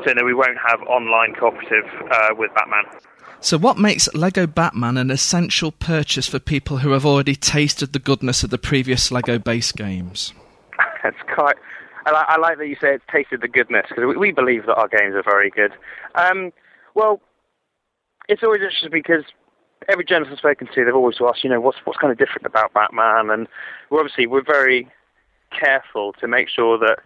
so 0.04 0.12
no, 0.12 0.24
we 0.24 0.34
won't 0.34 0.58
have 0.66 0.80
online 0.82 1.34
cooperative 1.34 1.84
uh, 2.10 2.30
with 2.36 2.50
Batman. 2.54 2.84
So, 3.40 3.58
what 3.58 3.76
makes 3.76 4.12
Lego 4.14 4.46
Batman 4.46 4.96
an 4.96 5.10
essential 5.10 5.72
purchase 5.72 6.28
for 6.28 6.38
people 6.38 6.78
who 6.78 6.92
have 6.92 7.04
already 7.04 7.34
tasted 7.34 7.92
the 7.92 7.98
goodness 7.98 8.44
of 8.44 8.50
the 8.50 8.58
previous 8.58 9.10
Lego 9.10 9.38
base 9.38 9.72
games? 9.72 10.32
That's 11.02 11.16
quite. 11.34 11.56
I, 12.06 12.10
li- 12.10 12.26
I, 12.28 12.36
like 12.38 12.58
that 12.58 12.68
you 12.68 12.76
say 12.80 12.94
it's 12.94 13.04
tasted 13.10 13.40
the 13.40 13.48
goodness 13.48 13.86
because 13.88 14.04
we, 14.06 14.16
we, 14.16 14.32
believe 14.32 14.66
that 14.66 14.74
our 14.74 14.88
games 14.88 15.14
are 15.14 15.22
very 15.22 15.50
good. 15.50 15.72
Um, 16.14 16.52
well, 16.94 17.20
it's 18.28 18.42
always 18.42 18.60
interesting 18.60 18.90
because 18.90 19.24
every 19.88 20.04
journalist 20.04 20.32
I've 20.32 20.38
spoken 20.38 20.68
to, 20.74 20.84
they've 20.84 20.94
always 20.94 21.16
asked, 21.20 21.42
you 21.42 21.50
know, 21.50 21.60
what's 21.60 21.78
what's 21.84 21.98
kind 21.98 22.12
of 22.12 22.18
different 22.18 22.46
about 22.46 22.72
Batman, 22.74 23.30
and 23.30 23.48
we're 23.90 24.00
obviously 24.00 24.26
we're 24.26 24.44
very 24.44 24.88
careful 25.50 26.12
to 26.14 26.28
make 26.28 26.48
sure 26.48 26.78
that 26.78 26.98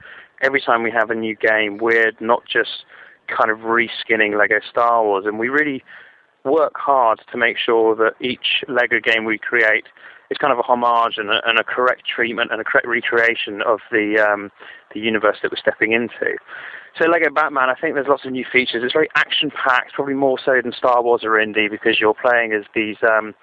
every 0.43 0.61
time 0.61 0.83
we 0.83 0.91
have 0.91 1.11
a 1.11 1.15
new 1.15 1.35
game, 1.37 1.79
we're 1.79 2.13
not 2.21 2.43
just 2.47 2.85
kind 3.29 3.51
of 3.51 3.59
reskinning 3.59 4.39
Lego 4.39 4.61
Star 4.71 5.03
Wars, 5.03 5.25
and 5.27 5.39
we 5.39 5.49
really 5.49 5.83
work 6.45 6.75
hard 6.77 7.21
to 7.31 7.37
make 7.39 7.59
sure 7.59 7.95
that 7.97 8.13
each 8.21 8.65
Lego 8.69 9.01
game 9.01 9.25
we 9.25 9.39
create 9.39 9.87
is 10.31 10.39
kind 10.39 10.53
of 10.53 10.59
a 10.59 10.63
homage 10.63 11.15
and 11.19 11.31
a, 11.31 11.41
and 11.47 11.59
a 11.59 11.65
correct 11.65 12.03
treatment 12.07 12.51
and 12.53 12.61
a 12.61 12.65
correct 12.65 12.87
recreation 12.87 13.63
of 13.63 13.81
the 13.91 14.19
um, 14.19 14.51
the 14.95 15.01
universe 15.01 15.39
that 15.43 15.51
we're 15.51 15.59
stepping 15.59 15.93
into. 15.93 16.37
So 16.99 17.07
Lego 17.09 17.31
Batman, 17.31 17.69
I 17.69 17.75
think 17.75 17.95
there's 17.95 18.09
lots 18.09 18.25
of 18.25 18.33
new 18.33 18.45
features. 18.51 18.83
It's 18.83 18.93
very 18.93 19.09
action 19.15 19.51
packed, 19.51 19.93
probably 19.93 20.15
more 20.15 20.39
so 20.43 20.61
than 20.63 20.73
Star 20.73 21.03
Wars 21.03 21.23
or 21.25 21.39
Indy, 21.39 21.69
because 21.69 22.01
you're 22.01 22.15
playing 22.15 22.53
as 22.53 22.65
these. 22.75 22.97
Um, 23.03 23.35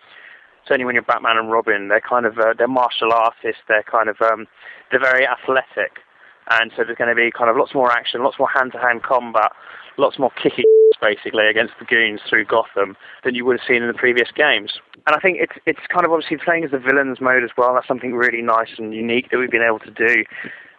certainly, 0.67 0.86
when 0.86 0.95
you're 0.95 1.03
Batman 1.03 1.38
and 1.38 1.51
Robin, 1.51 1.88
they're 1.88 2.01
kind 2.01 2.25
of 2.25 2.38
uh, 2.38 2.53
they're 2.58 2.67
martial 2.67 3.13
artists. 3.13 3.62
They're 3.67 3.84
kind 3.84 4.10
of 4.10 4.17
um, 4.21 4.47
they're 4.91 4.99
very 4.99 5.27
athletic 5.27 6.02
and 6.49 6.71
so 6.75 6.84
there's 6.84 6.97
going 6.97 7.10
to 7.10 7.15
be 7.15 7.32
kind 7.32 7.49
of 7.49 7.58
lots 7.58 7.73
more 7.73 7.91
action, 7.91 8.23
lots 8.23 8.39
more 8.39 8.49
hand-to-hand 8.49 9.03
combat, 9.03 9.51
lots 9.97 10.19
more 10.19 10.32
kicking 10.41 10.65
basically 11.01 11.47
against 11.47 11.73
the 11.79 11.86
goons 11.86 12.21
through 12.29 12.45
Gotham 12.45 12.95
than 13.23 13.36
you 13.36 13.45
would 13.45 13.60
have 13.60 13.67
seen 13.67 13.82
in 13.82 13.88
the 13.88 13.93
previous 13.93 14.29
games. 14.36 14.73
And 15.08 15.15
I 15.15 15.19
think 15.19 15.38
it's 15.39 15.58
it's 15.65 15.86
kind 15.91 16.06
of 16.06 16.12
obviously 16.12 16.38
playing 16.38 16.63
as 16.63 16.71
the 16.71 16.79
villains 16.79 17.19
mode 17.19 17.43
as 17.43 17.51
well. 17.58 17.73
That's 17.73 17.88
something 17.88 18.13
really 18.13 18.41
nice 18.41 18.69
and 18.77 18.93
unique 18.93 19.32
that 19.32 19.38
we've 19.38 19.51
been 19.51 19.65
able 19.65 19.79
to 19.79 19.91
do 19.91 20.23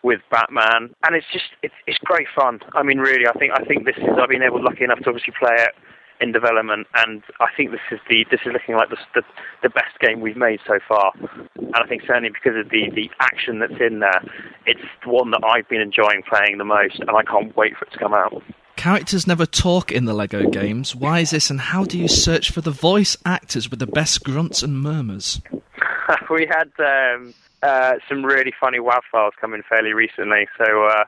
with 0.03 0.21
Batman, 0.31 0.95
and 1.05 1.17
it's 1.17 1.27
just 1.33 1.47
it's 1.63 1.75
it's 1.87 1.99
great 2.05 2.29
fun. 2.35 2.61
I 2.75 2.83
mean, 2.83 2.99
really, 2.99 3.27
I 3.27 3.33
think 3.39 3.53
I 3.55 3.65
think 3.65 3.85
this 3.85 3.97
is 3.97 4.05
I've 4.21 4.29
been 4.29 4.43
able 4.43 4.63
lucky 4.63 4.85
enough 4.85 5.01
to 5.01 5.09
obviously 5.09 5.35
play 5.39 5.57
it 5.59 5.75
in 6.21 6.33
development, 6.33 6.87
and 6.95 7.23
I 7.41 7.49
think 7.57 7.71
this 7.71 7.81
is 7.91 8.01
the 8.09 8.25
this 8.31 8.41
is 8.47 8.53
looking 8.53 8.77
like 8.77 8.91
the, 8.91 8.97
the, 9.15 9.23
the 9.63 9.69
best 9.69 9.99
game 10.01 10.21
we've 10.21 10.37
made 10.37 10.61
so 10.67 10.79
far. 10.87 11.13
And 11.57 11.75
I 11.75 11.87
think 11.87 12.03
certainly 12.07 12.31
because 12.31 12.59
of 12.59 12.71
the 12.71 12.91
the 12.91 13.11
action 13.21 13.59
that's 13.59 13.81
in 13.81 14.01
there, 14.01 14.23
it's 14.67 14.81
the 15.03 15.11
one 15.11 15.31
that 15.33 15.43
I've 15.45 15.69
been 15.69 15.81
enjoying 15.81 16.23
playing 16.29 16.59
the 16.59 16.65
most, 16.65 17.01
and 17.01 17.11
I 17.11 17.23
can't 17.23 17.57
wait 17.57 17.77
for 17.77 17.85
it 17.85 17.93
to 17.93 17.99
come 17.99 18.15
out. 18.15 18.43
Characters 18.77 19.27
never 19.27 19.47
talk 19.47 19.93
in 19.93 20.05
the 20.05 20.15
Lego 20.15 20.49
games. 20.51 20.97
Why 20.97 21.21
is 21.21 21.31
this, 21.31 21.51
and 21.51 21.61
how 21.61 21.85
do 21.85 21.99
you 21.99 22.09
search 22.09 22.51
for 22.51 22.61
the 22.61 22.73
voice 22.73 23.17
actors 23.25 23.71
with 23.71 23.79
the 23.79 23.87
best 23.87 24.25
grunts 24.25 24.63
and 24.63 24.81
murmurs? 24.81 25.41
we 26.31 26.47
had 26.47 26.71
um, 26.79 27.35
uh, 27.63 27.95
some 28.09 28.25
really 28.25 28.53
funny 28.59 28.79
WAV 28.79 29.01
files 29.11 29.35
come 29.41 29.55
in 29.55 29.63
fairly 29.69 29.93
recently, 29.93 30.49
so. 30.59 30.87
Uh, 30.87 31.05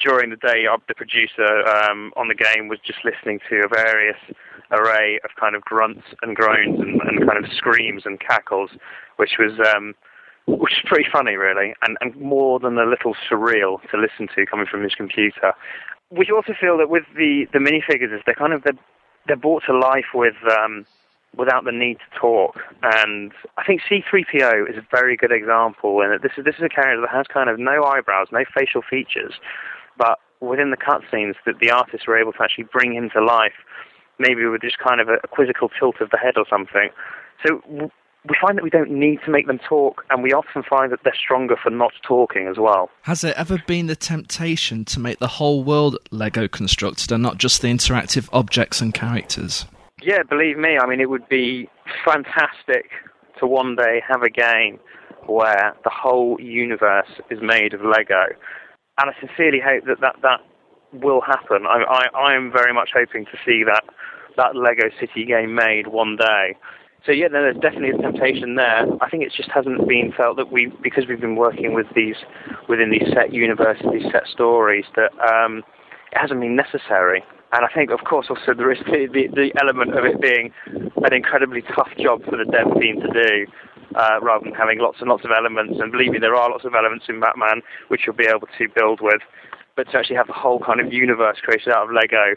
during 0.00 0.30
the 0.30 0.36
day, 0.36 0.66
uh, 0.66 0.76
the 0.88 0.94
producer 0.94 1.66
um, 1.66 2.12
on 2.16 2.28
the 2.28 2.34
game 2.34 2.68
was 2.68 2.78
just 2.84 3.00
listening 3.04 3.40
to 3.48 3.62
a 3.64 3.68
various 3.68 4.16
array 4.70 5.18
of 5.24 5.30
kind 5.38 5.54
of 5.54 5.62
grunts 5.62 6.04
and 6.22 6.36
groans 6.36 6.80
and, 6.80 7.00
and 7.02 7.28
kind 7.28 7.44
of 7.44 7.50
screams 7.52 8.02
and 8.04 8.20
cackles, 8.20 8.70
which 9.16 9.32
was 9.38 9.52
um, 9.74 9.94
which 10.46 10.72
is 10.72 10.80
pretty 10.86 11.08
funny, 11.12 11.36
really, 11.36 11.74
and, 11.82 11.96
and 12.00 12.16
more 12.16 12.58
than 12.58 12.78
a 12.78 12.84
little 12.86 13.14
surreal 13.30 13.78
to 13.90 13.96
listen 13.96 14.28
to 14.34 14.46
coming 14.46 14.66
from 14.66 14.82
his 14.82 14.94
computer. 14.94 15.52
We 16.10 16.26
also 16.34 16.52
feel 16.58 16.78
that 16.78 16.88
with 16.88 17.04
the 17.16 17.46
the 17.52 17.58
minifigures, 17.58 18.18
they're 18.24 18.34
kind 18.34 18.52
of 18.52 18.62
they're, 18.62 18.78
they're 19.26 19.36
brought 19.36 19.64
to 19.66 19.76
life 19.76 20.14
with. 20.14 20.36
Um, 20.58 20.86
without 21.34 21.64
the 21.64 21.72
need 21.72 21.96
to 21.96 22.18
talk. 22.20 22.58
And 22.82 23.32
I 23.56 23.64
think 23.64 23.80
C3PO 23.90 24.68
is 24.68 24.76
a 24.76 24.86
very 24.90 25.16
good 25.16 25.32
example. 25.32 26.02
And 26.02 26.20
this 26.20 26.32
is 26.36 26.44
this 26.44 26.56
is 26.56 26.64
a 26.64 26.68
character 26.68 27.00
that 27.00 27.10
has 27.10 27.26
kind 27.26 27.48
of 27.48 27.58
no 27.58 27.84
eyebrows, 27.84 28.26
no 28.32 28.44
facial 28.54 28.82
features, 28.82 29.32
but 30.02 30.18
within 30.40 30.72
the 30.72 30.76
cutscenes, 30.76 31.34
that 31.46 31.60
the 31.60 31.70
artists 31.70 32.08
were 32.08 32.18
able 32.18 32.32
to 32.32 32.42
actually 32.42 32.64
bring 32.64 32.92
him 32.92 33.08
to 33.10 33.24
life, 33.24 33.52
maybe 34.18 34.44
with 34.44 34.60
just 34.60 34.78
kind 34.78 35.00
of 35.00 35.08
a, 35.08 35.18
a 35.22 35.28
quizzical 35.28 35.68
tilt 35.78 36.00
of 36.00 36.10
the 36.10 36.16
head 36.16 36.34
or 36.36 36.44
something. 36.50 36.88
So 37.46 37.60
w- 37.70 37.90
we 38.28 38.36
find 38.40 38.58
that 38.58 38.64
we 38.64 38.70
don't 38.70 38.90
need 38.90 39.20
to 39.24 39.30
make 39.30 39.46
them 39.46 39.60
talk, 39.60 40.04
and 40.10 40.22
we 40.24 40.32
often 40.32 40.64
find 40.68 40.90
that 40.90 41.00
they're 41.04 41.14
stronger 41.14 41.56
for 41.56 41.70
not 41.70 41.92
talking 42.02 42.48
as 42.48 42.56
well. 42.58 42.90
Has 43.02 43.20
there 43.20 43.36
ever 43.36 43.62
been 43.64 43.86
the 43.86 43.94
temptation 43.94 44.84
to 44.86 44.98
make 44.98 45.20
the 45.20 45.28
whole 45.28 45.62
world 45.62 45.96
Lego 46.10 46.48
constructed 46.48 47.12
and 47.12 47.22
not 47.22 47.38
just 47.38 47.62
the 47.62 47.68
interactive 47.68 48.28
objects 48.32 48.80
and 48.80 48.92
characters? 48.92 49.66
Yeah, 50.02 50.24
believe 50.28 50.58
me, 50.58 50.78
I 50.78 50.86
mean, 50.86 51.00
it 51.00 51.10
would 51.10 51.28
be 51.28 51.68
fantastic 52.04 52.90
to 53.38 53.46
one 53.46 53.76
day 53.76 54.02
have 54.08 54.22
a 54.22 54.30
game 54.30 54.80
where 55.26 55.74
the 55.84 55.90
whole 55.90 56.40
universe 56.40 57.20
is 57.30 57.38
made 57.40 57.74
of 57.74 57.82
Lego 57.82 58.26
and 59.02 59.10
I 59.10 59.18
sincerely 59.18 59.58
hope 59.58 59.84
that 59.86 60.00
that, 60.00 60.16
that 60.22 60.40
will 60.92 61.20
happen. 61.20 61.66
I, 61.66 61.82
I, 61.82 62.30
I 62.30 62.34
am 62.34 62.52
very 62.52 62.72
much 62.72 62.90
hoping 62.94 63.24
to 63.26 63.36
see 63.44 63.64
that 63.64 63.82
that 64.36 64.56
Lego 64.56 64.88
City 64.98 65.26
game 65.26 65.54
made 65.54 65.88
one 65.88 66.16
day. 66.16 66.56
So 67.04 67.10
yeah, 67.10 67.28
there's 67.28 67.56
definitely 67.56 67.90
a 67.90 67.98
temptation 67.98 68.54
there. 68.54 68.86
I 69.02 69.10
think 69.10 69.24
it 69.24 69.32
just 69.36 69.50
hasn't 69.50 69.88
been 69.88 70.12
felt 70.16 70.36
that 70.36 70.52
we, 70.52 70.72
because 70.82 71.04
we've 71.08 71.20
been 71.20 71.36
working 71.36 71.74
with 71.74 71.86
these 71.94 72.14
within 72.68 72.90
these 72.90 73.12
set 73.12 73.34
universes, 73.34 73.84
these 73.92 74.10
set 74.12 74.26
stories, 74.32 74.84
that 74.94 75.10
um, 75.20 75.64
it 76.12 76.18
hasn't 76.18 76.40
been 76.40 76.54
necessary. 76.54 77.24
And 77.52 77.66
I 77.66 77.68
think, 77.74 77.90
of 77.90 78.04
course, 78.08 78.28
also 78.30 78.54
there 78.56 78.72
is 78.72 78.78
the, 78.86 79.08
the, 79.12 79.28
the 79.34 79.52
element 79.60 79.98
of 79.98 80.04
it 80.04 80.20
being 80.22 80.52
an 81.04 81.12
incredibly 81.12 81.62
tough 81.74 81.90
job 81.98 82.24
for 82.24 82.38
the 82.38 82.46
dev 82.46 82.72
team 82.80 83.00
to 83.02 83.08
do 83.08 83.46
uh, 83.96 84.20
rather 84.20 84.44
than 84.44 84.54
having 84.54 84.78
lots 84.78 84.98
and 85.00 85.08
lots 85.08 85.24
of 85.24 85.30
elements. 85.30 85.78
And 85.80 85.92
believe 85.92 86.12
me, 86.12 86.18
there 86.18 86.34
are 86.34 86.50
lots 86.50 86.64
of 86.64 86.74
elements 86.74 87.06
in 87.08 87.20
Batman 87.20 87.62
which 87.88 88.02
you'll 88.06 88.16
be 88.16 88.26
able 88.26 88.48
to 88.58 88.68
build 88.74 89.00
with. 89.00 89.22
But 89.76 89.90
to 89.90 89.98
actually 89.98 90.16
have 90.16 90.26
the 90.26 90.32
whole 90.34 90.60
kind 90.60 90.80
of 90.80 90.92
universe 90.92 91.38
created 91.42 91.72
out 91.72 91.88
of 91.88 91.94
Lego 91.94 92.34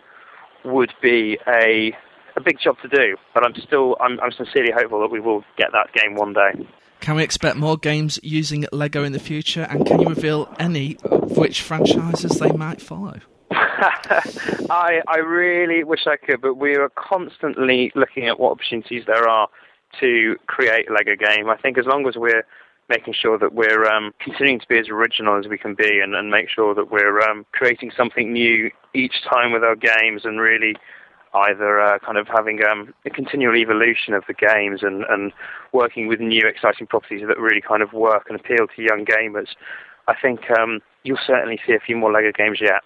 would 0.63 0.93
be 1.01 1.37
a 1.47 1.95
a 2.37 2.41
big 2.41 2.59
job 2.59 2.75
to 2.81 2.87
do. 2.87 3.15
But 3.33 3.45
I'm 3.45 3.53
still 3.55 3.97
I'm, 3.99 4.19
I'm 4.19 4.31
sincerely 4.31 4.71
hopeful 4.71 4.99
that 5.01 5.11
we 5.11 5.19
will 5.19 5.43
get 5.57 5.71
that 5.71 5.93
game 5.93 6.15
one 6.15 6.33
day. 6.33 6.67
Can 7.01 7.15
we 7.15 7.23
expect 7.23 7.57
more 7.57 7.77
games 7.77 8.19
using 8.23 8.65
Lego 8.71 9.03
in 9.03 9.11
the 9.11 9.19
future? 9.19 9.67
And 9.69 9.85
can 9.85 9.99
you 9.99 10.07
reveal 10.07 10.53
any 10.57 10.97
of 11.03 11.37
which 11.37 11.61
franchises 11.61 12.39
they 12.39 12.51
might 12.51 12.81
follow? 12.81 13.19
I 13.51 15.01
I 15.07 15.17
really 15.17 15.83
wish 15.83 16.07
I 16.07 16.15
could, 16.17 16.41
but 16.41 16.55
we 16.55 16.75
are 16.75 16.89
constantly 16.95 17.91
looking 17.95 18.27
at 18.27 18.39
what 18.39 18.51
opportunities 18.51 19.03
there 19.05 19.27
are 19.27 19.49
to 19.99 20.35
create 20.47 20.89
a 20.89 20.93
Lego 20.93 21.15
game. 21.15 21.49
I 21.49 21.57
think 21.57 21.77
as 21.77 21.85
long 21.85 22.07
as 22.07 22.15
we're 22.15 22.45
making 22.89 23.13
sure 23.19 23.37
that 23.39 23.53
we're 23.53 23.85
um, 23.85 24.13
continuing 24.19 24.59
to 24.59 24.67
be 24.67 24.77
as 24.77 24.89
original 24.89 25.39
as 25.39 25.47
we 25.47 25.57
can 25.57 25.73
be 25.73 25.99
and, 26.01 26.15
and 26.15 26.29
make 26.29 26.49
sure 26.49 26.75
that 26.75 26.91
we're 26.91 27.19
um, 27.21 27.45
creating 27.51 27.91
something 27.95 28.31
new 28.31 28.69
each 28.93 29.23
time 29.27 29.51
with 29.51 29.63
our 29.63 29.75
games 29.75 30.21
and 30.23 30.39
really 30.39 30.75
either 31.33 31.81
uh, 31.81 31.99
kind 31.99 32.17
of 32.17 32.27
having 32.27 32.59
um, 32.63 32.93
a 33.05 33.09
continual 33.09 33.55
evolution 33.55 34.13
of 34.13 34.23
the 34.27 34.33
games 34.33 34.81
and, 34.83 35.03
and 35.09 35.33
working 35.73 36.07
with 36.07 36.19
new 36.19 36.47
exciting 36.47 36.87
properties 36.87 37.21
that 37.27 37.39
really 37.39 37.61
kind 37.61 37.81
of 37.81 37.91
work 37.91 38.27
and 38.29 38.39
appeal 38.39 38.67
to 38.73 38.81
young 38.81 39.03
gamers. 39.03 39.47
I 40.07 40.13
think 40.19 40.49
um, 40.51 40.81
you'll 41.03 41.17
certainly 41.25 41.59
see 41.65 41.73
a 41.73 41.79
few 41.79 41.97
more 41.97 42.11
Lego 42.11 42.31
games 42.31 42.59
yet. 42.61 42.83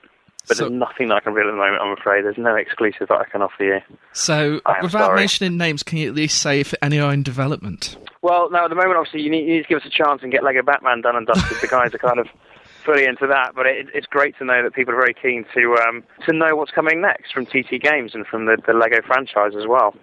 But 0.49 0.57
so, 0.57 0.63
there's 0.63 0.79
nothing 0.79 1.09
that 1.09 1.15
I 1.15 1.19
can 1.19 1.33
reveal 1.33 1.49
at 1.49 1.53
the 1.53 1.57
moment, 1.57 1.79
I'm 1.79 1.95
afraid. 1.95 2.25
There's 2.25 2.37
no 2.37 2.55
exclusive 2.55 3.07
that 3.09 3.19
I 3.19 3.25
can 3.25 3.43
offer 3.43 3.63
you. 3.63 3.79
So, 4.13 4.59
without 4.81 4.91
sorry. 4.91 5.19
mentioning 5.19 5.57
names, 5.57 5.83
can 5.83 5.99
you 5.99 6.09
at 6.09 6.15
least 6.15 6.41
say 6.41 6.59
if 6.59 6.73
any 6.81 6.99
are 6.99 7.13
in 7.13 7.21
development? 7.21 7.95
Well, 8.23 8.49
no, 8.49 8.65
at 8.65 8.69
the 8.69 8.75
moment, 8.75 8.97
obviously, 8.97 9.21
you 9.21 9.29
need, 9.29 9.47
you 9.47 9.57
need 9.57 9.61
to 9.61 9.67
give 9.69 9.77
us 9.77 9.85
a 9.85 9.91
chance 9.91 10.23
and 10.23 10.31
get 10.31 10.43
Lego 10.43 10.63
Batman 10.63 11.01
done 11.01 11.15
and 11.15 11.27
dusted. 11.27 11.57
the 11.61 11.67
guys 11.67 11.93
are 11.93 11.99
kind 11.99 12.17
of 12.17 12.27
fully 12.83 13.05
into 13.05 13.27
that. 13.27 13.51
But 13.55 13.67
it, 13.67 13.89
it's 13.93 14.07
great 14.07 14.35
to 14.39 14.45
know 14.45 14.63
that 14.63 14.73
people 14.73 14.95
are 14.95 14.99
very 14.99 15.13
keen 15.13 15.45
to 15.53 15.75
um, 15.87 16.03
to 16.25 16.33
know 16.33 16.55
what's 16.55 16.71
coming 16.71 16.99
next 16.99 17.31
from 17.31 17.45
TT 17.45 17.79
Games 17.79 18.15
and 18.15 18.25
from 18.25 18.47
the, 18.47 18.57
the 18.65 18.73
Lego 18.73 19.01
franchise 19.05 19.53
as 19.55 19.67
well. 19.67 19.93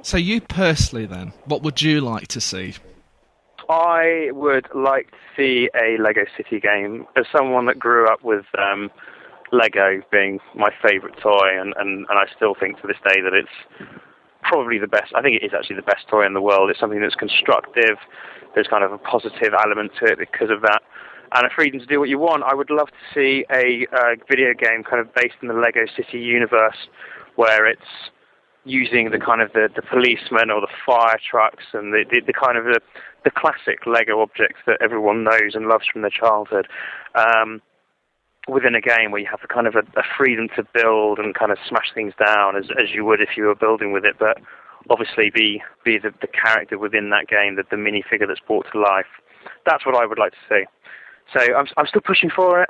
So, 0.00 0.16
you 0.16 0.40
personally, 0.40 1.04
then, 1.04 1.34
what 1.44 1.62
would 1.62 1.82
you 1.82 2.00
like 2.00 2.28
to 2.28 2.40
see? 2.40 2.76
I 3.68 4.30
would 4.32 4.66
like 4.74 5.10
to 5.10 5.16
see 5.36 5.68
a 5.74 6.00
Lego 6.02 6.22
City 6.34 6.58
game. 6.58 7.06
As 7.14 7.26
someone 7.30 7.66
that 7.66 7.78
grew 7.78 8.08
up 8.08 8.24
with 8.24 8.46
um, 8.58 8.90
Lego 9.52 10.02
being 10.10 10.38
my 10.54 10.70
favourite 10.82 11.18
toy, 11.20 11.58
and, 11.60 11.74
and, 11.76 12.06
and 12.08 12.18
I 12.18 12.26
still 12.36 12.54
think 12.58 12.80
to 12.80 12.86
this 12.86 12.96
day 13.04 13.20
that 13.20 13.34
it's 13.34 13.90
probably 14.42 14.78
the 14.78 14.88
best. 14.88 15.12
I 15.14 15.22
think 15.22 15.42
it 15.42 15.44
is 15.44 15.52
actually 15.54 15.76
the 15.76 15.82
best 15.82 16.08
toy 16.08 16.26
in 16.26 16.34
the 16.34 16.40
world. 16.40 16.70
It's 16.70 16.80
something 16.80 17.00
that's 17.00 17.14
constructive. 17.14 17.98
There's 18.54 18.68
kind 18.68 18.84
of 18.84 18.92
a 18.92 18.98
positive 18.98 19.52
element 19.54 19.92
to 20.00 20.06
it 20.06 20.18
because 20.18 20.50
of 20.50 20.62
that 20.62 20.82
and 21.32 21.46
a 21.46 21.50
freedom 21.54 21.80
to 21.80 21.86
do 21.86 22.00
what 22.00 22.08
you 22.08 22.18
want. 22.18 22.42
I 22.42 22.54
would 22.54 22.70
love 22.70 22.88
to 22.88 23.14
see 23.14 23.44
a 23.50 23.86
uh, 23.94 24.16
video 24.28 24.52
game 24.54 24.82
kind 24.82 25.00
of 25.00 25.14
based 25.14 25.36
in 25.42 25.48
the 25.48 25.54
Lego 25.54 25.86
City 25.96 26.18
universe 26.18 26.88
where 27.36 27.66
it's 27.66 28.10
using 28.64 29.10
the 29.10 29.18
kind 29.18 29.40
of 29.40 29.52
the, 29.52 29.68
the 29.74 29.82
policemen 29.82 30.50
or 30.50 30.60
the 30.60 30.72
fire 30.84 31.18
trucks 31.30 31.64
and 31.72 31.92
the, 31.92 32.04
the, 32.10 32.20
the 32.26 32.32
kind 32.32 32.58
of 32.58 32.64
the, 32.64 32.80
the 33.24 33.30
classic 33.30 33.86
Lego 33.86 34.20
objects 34.20 34.58
that 34.66 34.76
everyone 34.82 35.24
knows 35.24 35.54
and 35.54 35.66
loves 35.66 35.86
from 35.90 36.02
their 36.02 36.10
childhood. 36.10 36.66
Um, 37.14 37.62
within 38.48 38.74
a 38.74 38.80
game 38.80 39.10
where 39.10 39.20
you 39.20 39.28
have 39.30 39.40
the 39.40 39.48
kind 39.48 39.66
of 39.66 39.74
a, 39.74 39.84
a 39.98 40.02
freedom 40.16 40.48
to 40.56 40.64
build 40.74 41.18
and 41.18 41.34
kind 41.34 41.52
of 41.52 41.58
smash 41.68 41.92
things 41.94 42.14
down 42.24 42.56
as, 42.56 42.64
as 42.80 42.94
you 42.94 43.04
would 43.04 43.20
if 43.20 43.36
you 43.36 43.44
were 43.44 43.54
building 43.54 43.92
with 43.92 44.04
it, 44.04 44.16
but 44.18 44.38
obviously 44.88 45.30
be 45.30 45.62
be 45.84 45.98
the, 45.98 46.12
the 46.20 46.26
character 46.26 46.78
within 46.78 47.10
that 47.10 47.28
game, 47.28 47.56
the, 47.56 47.64
the 47.70 47.76
minifigure 47.76 48.26
that's 48.26 48.40
brought 48.40 48.66
to 48.72 48.80
life. 48.80 49.06
That's 49.66 49.84
what 49.84 49.94
I 49.94 50.06
would 50.06 50.18
like 50.18 50.32
to 50.32 50.38
see. 50.48 50.64
So 51.32 51.54
I'm, 51.54 51.66
I'm 51.76 51.86
still 51.86 52.00
pushing 52.00 52.30
for 52.30 52.62
it, 52.62 52.68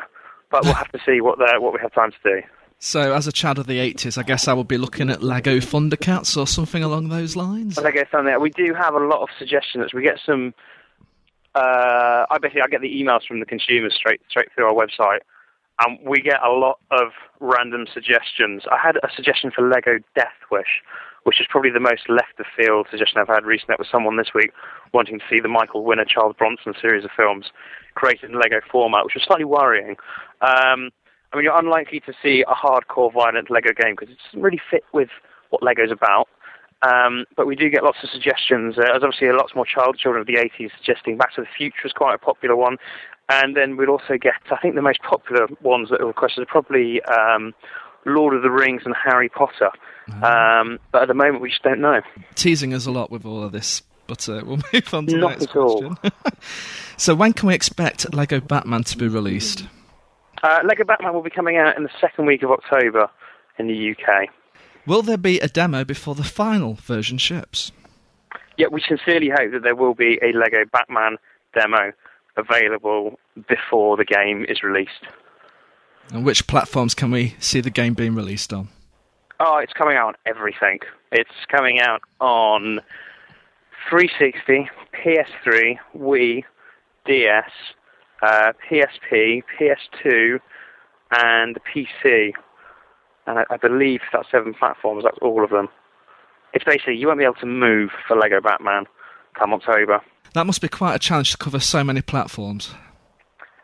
but 0.51 0.65
we'll 0.65 0.75
have 0.75 0.91
to 0.93 0.99
see 1.07 1.21
what 1.21 1.39
the, 1.39 1.57
what 1.59 1.73
we 1.73 1.79
have 1.81 1.93
time 1.93 2.11
to 2.11 2.19
do. 2.25 2.47
So, 2.83 3.15
as 3.15 3.27
a 3.27 3.33
child 3.33 3.59
of 3.59 3.67
the 3.67 3.79
80s, 3.79 4.17
I 4.17 4.23
guess 4.23 4.49
I 4.49 4.55
would 4.55 4.67
be 4.67 4.79
looking 4.79 5.11
at 5.11 5.23
Lego 5.23 5.59
Thundercats 5.59 6.35
or 6.35 6.47
something 6.47 6.83
along 6.83 7.11
those 7.11 7.37
lines. 7.37 7.77
Lego 7.77 8.05
Thundercats. 8.11 8.41
We 8.41 8.49
do 8.51 8.73
have 8.73 8.95
a 8.95 8.99
lot 8.99 9.21
of 9.21 9.29
suggestions. 9.39 9.93
We 9.93 10.03
get 10.03 10.19
some. 10.25 10.55
Uh, 11.55 12.25
I 12.31 12.39
basically 12.41 12.63
I 12.63 12.69
get 12.69 12.81
the 12.81 12.89
emails 12.89 13.27
from 13.27 13.41
the 13.41 13.45
consumers 13.45 13.95
straight 13.95 14.23
straight 14.31 14.49
through 14.55 14.65
our 14.65 14.73
website, 14.73 15.19
and 15.85 15.99
we 16.05 16.21
get 16.21 16.43
a 16.45 16.51
lot 16.51 16.79
of 16.91 17.13
random 17.41 17.87
suggestions. 17.93 18.63
I 18.71 18.77
had 18.77 18.97
a 18.97 19.09
suggestion 19.15 19.51
for 19.51 19.69
Lego 19.69 19.99
Death 20.15 20.37
Wish, 20.51 20.83
which 21.25 21.41
is 21.41 21.47
probably 21.49 21.71
the 21.71 21.81
most 21.81 22.09
left 22.09 22.39
of 22.39 22.47
field 22.57 22.87
suggestion 22.91 23.21
I've 23.21 23.29
had 23.29 23.45
recently. 23.45 23.73
That 23.73 23.79
was 23.79 23.89
someone 23.91 24.17
this 24.17 24.33
week 24.35 24.53
wanting 24.93 25.19
to 25.19 25.25
see 25.29 25.41
the 25.41 25.49
Michael 25.49 25.85
Winner 25.85 26.05
Charles 26.05 26.35
Bronson 26.37 26.75
series 26.81 27.05
of 27.05 27.11
films 27.17 27.47
created 27.95 28.31
in 28.31 28.39
Lego 28.39 28.61
format, 28.71 29.05
which 29.05 29.15
was 29.15 29.25
slightly 29.27 29.45
worrying. 29.45 29.97
Um, 30.41 30.91
I 31.33 31.37
mean, 31.37 31.45
you're 31.45 31.59
unlikely 31.59 32.01
to 32.01 32.13
see 32.23 32.45
a 32.47 32.55
hardcore 32.55 33.13
violent 33.13 33.51
Lego 33.51 33.71
game 33.73 33.95
because 33.99 34.13
it 34.13 34.19
doesn't 34.27 34.43
really 34.43 34.61
fit 34.71 34.85
with 34.93 35.09
what 35.51 35.63
Lego's 35.63 35.93
about. 35.93 36.29
Um, 36.83 37.27
but 37.37 37.47
we 37.47 37.57
do 37.57 37.69
get 37.69 37.85
lots 37.85 37.99
of 38.03 38.09
suggestions. 38.09 38.79
Uh, 38.79 38.89
there's 38.89 39.05
obviously 39.05 39.29
lots 39.33 39.55
more 39.55 39.67
child 39.67 39.99
children 39.99 40.21
of 40.23 40.27
the 40.27 40.41
80s 40.41 40.71
suggesting 40.79 41.19
Back 41.19 41.35
to 41.35 41.43
the 41.43 41.47
Future 41.57 41.85
is 41.85 41.93
quite 41.93 42.15
a 42.15 42.19
popular 42.19 42.57
one. 42.57 42.79
And 43.31 43.57
then 43.57 43.77
we'd 43.77 43.89
also 43.89 44.19
get, 44.21 44.35
I 44.51 44.57
think 44.57 44.75
the 44.75 44.83
most 44.83 45.01
popular 45.03 45.47
ones 45.63 45.89
that 45.91 46.01
are 46.01 46.07
requested 46.07 46.43
are 46.43 46.47
probably 46.47 47.01
um, 47.03 47.55
Lord 48.05 48.35
of 48.35 48.43
the 48.43 48.51
Rings 48.51 48.83
and 48.85 48.95
Harry 49.05 49.29
Potter. 49.29 49.71
Mm-hmm. 50.09 50.25
Um, 50.25 50.79
but 50.91 51.03
at 51.03 51.09
the 51.09 51.15
moment, 51.15 51.41
we 51.41 51.51
just 51.51 51.63
don't 51.63 51.81
know. 51.81 52.01
Teasing 52.35 52.75
us 52.75 52.87
a 52.87 52.91
lot 52.91 53.13
with 53.13 53.25
all 53.25 53.45
of 53.45 53.53
this, 53.53 53.83
but 54.09 54.29
uh, 54.29 54.43
we'll 54.47 54.59
move 54.73 54.95
on 54.95 55.07
to 55.07 55.17
Not 55.17 55.39
the 55.39 55.47
next 55.47 55.53
question. 55.53 55.97
so, 56.97 57.15
when 57.15 57.33
can 57.33 57.47
we 57.47 57.55
expect 57.55 58.13
Lego 58.13 58.41
Batman 58.41 58.83
to 58.85 58.99
be 58.99 59.07
released? 59.07 59.65
Uh, 60.43 60.59
Lego 60.65 60.83
Batman 60.83 61.15
will 61.15 61.23
be 61.23 61.31
coming 61.31 61.57
out 61.57 61.77
in 61.77 61.85
the 61.85 61.91
second 62.01 62.27
week 62.27 62.43
of 62.43 62.51
October 62.51 63.09
in 63.61 63.69
the 63.69 63.93
UK. 63.93 64.29
Will 64.87 65.03
there 65.03 65.19
be 65.19 65.39
a 65.39 65.47
demo 65.47 65.85
before 65.85 66.17
the 66.17 66.25
final 66.25 66.75
version 66.75 67.19
ships? 67.19 67.71
Yeah, 68.57 68.67
we 68.73 68.83
sincerely 68.87 69.29
hope 69.29 69.53
that 69.53 69.63
there 69.63 69.77
will 69.77 69.95
be 69.95 70.19
a 70.21 70.37
Lego 70.37 70.65
Batman 70.73 71.17
demo 71.55 71.93
available 72.37 73.19
before 73.49 73.97
the 73.97 74.05
game 74.05 74.45
is 74.49 74.63
released. 74.63 75.07
And 76.13 76.25
which 76.25 76.47
platforms 76.47 76.95
can 76.95 77.11
we 77.11 77.37
see 77.39 77.61
the 77.61 77.71
game 77.71 77.95
being 77.95 78.15
released 78.15 78.53
on? 78.53 78.69
Oh, 79.39 79.59
it's 79.59 79.73
coming 79.73 79.97
out 79.97 80.09
on 80.09 80.15
everything. 80.27 80.81
It's 81.13 81.31
coming 81.49 81.81
out 81.81 82.03
on 82.21 82.81
360, 83.89 84.69
PS3, 84.93 85.79
Wii, 85.97 86.45
DS, 87.07 87.51
uh, 88.23 88.53
PSP, 88.69 89.43
PS2, 89.59 90.41
and 91.13 91.59
PC. 91.65 92.33
And 93.27 93.39
I, 93.39 93.45
I 93.51 93.57
believe 93.57 94.01
that's 94.13 94.31
seven 94.31 94.53
platforms. 94.53 95.05
That's 95.05 95.19
all 95.23 95.43
of 95.43 95.51
them. 95.51 95.69
It's 96.53 96.65
basically 96.65 96.97
you 96.97 97.07
won't 97.07 97.19
be 97.19 97.25
able 97.25 97.35
to 97.35 97.47
move 97.47 97.91
for 98.07 98.17
Lego 98.17 98.41
Batman 98.41 98.85
come 99.39 99.55
October. 99.55 100.01
That 100.35 100.47
must 100.47 100.61
be 100.61 100.69
quite 100.69 100.95
a 100.95 100.99
challenge 100.99 101.33
to 101.33 101.37
cover 101.37 101.61
so 101.61 101.83
many 101.83 102.03
platforms. 102.03 102.75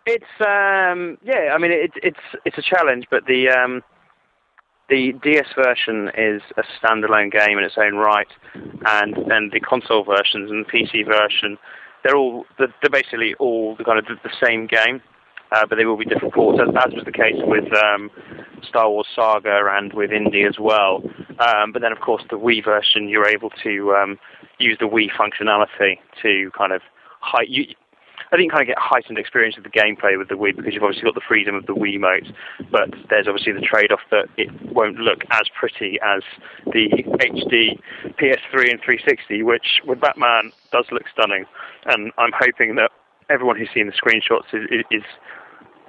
It's 0.06 0.24
um, 0.40 1.18
yeah, 1.24 1.52
I 1.52 1.58
mean 1.58 1.72
it, 1.72 1.92
it's 1.96 2.18
it's 2.44 2.58
a 2.58 2.62
challenge, 2.62 3.06
but 3.10 3.26
the 3.26 3.48
um, 3.48 3.82
the 4.88 5.12
DS 5.22 5.46
version 5.56 6.10
is 6.16 6.42
a 6.56 6.62
standalone 6.78 7.32
game 7.32 7.58
in 7.58 7.64
its 7.64 7.76
own 7.76 7.96
right, 7.96 8.28
and 8.54 9.16
then 9.28 9.50
the 9.52 9.60
console 9.60 10.04
versions 10.04 10.50
and 10.50 10.64
the 10.64 10.70
PC 10.70 11.04
version, 11.04 11.58
they're 12.04 12.16
all 12.16 12.46
they're 12.58 12.68
basically 12.90 13.34
all 13.34 13.74
the 13.76 13.84
kind 13.84 13.98
of 13.98 14.06
the 14.06 14.30
same 14.40 14.66
game, 14.66 15.02
uh, 15.52 15.66
but 15.68 15.76
they 15.76 15.84
will 15.84 15.96
be 15.96 16.04
different 16.04 16.34
ports, 16.34 16.60
as, 16.60 16.74
as 16.86 16.94
was 16.94 17.04
the 17.04 17.12
case 17.12 17.36
with 17.38 17.72
um, 17.74 18.10
Star 18.68 18.90
Wars 18.90 19.06
Saga 19.14 19.68
and 19.72 19.92
with 19.92 20.12
Indy 20.12 20.44
as 20.44 20.58
well. 20.58 21.02
Um, 21.38 21.72
but 21.72 21.82
then, 21.82 21.92
of 21.92 22.00
course, 22.00 22.22
the 22.30 22.38
Wii 22.38 22.64
version, 22.64 23.08
you're 23.08 23.28
able 23.28 23.50
to 23.62 23.94
um, 23.94 24.18
use 24.58 24.76
the 24.78 24.86
Wii 24.86 25.08
functionality 25.12 25.98
to 26.22 26.50
kind 26.56 26.72
of 26.72 26.82
hide. 27.20 27.46
You, 27.48 27.66
I 28.32 28.36
think 28.36 28.50
kind 28.50 28.62
of 28.62 28.66
get 28.66 28.78
heightened 28.78 29.18
experience 29.18 29.56
of 29.56 29.62
the 29.62 29.70
gameplay 29.70 30.18
with 30.18 30.28
the 30.28 30.34
Wii 30.34 30.56
because 30.56 30.74
you've 30.74 30.82
obviously 30.82 31.04
got 31.04 31.14
the 31.14 31.26
freedom 31.26 31.54
of 31.54 31.66
the 31.66 31.74
Wiimote, 31.74 32.32
but 32.72 32.90
there's 33.08 33.28
obviously 33.28 33.52
the 33.52 33.60
trade-off 33.60 34.00
that 34.10 34.26
it 34.36 34.50
won't 34.72 34.96
look 34.98 35.22
as 35.30 35.46
pretty 35.58 35.98
as 36.02 36.22
the 36.66 36.88
HD 37.06 37.78
PS3 38.18 38.70
and 38.70 38.80
360, 38.82 39.42
which 39.42 39.80
with 39.86 40.00
Batman 40.00 40.50
does 40.72 40.86
look 40.90 41.04
stunning, 41.12 41.44
and 41.84 42.10
I'm 42.18 42.32
hoping 42.34 42.74
that 42.76 42.90
everyone 43.30 43.56
who's 43.56 43.70
seen 43.72 43.86
the 43.86 43.92
screenshots 43.92 44.52
is, 44.52 44.84
is 44.90 45.04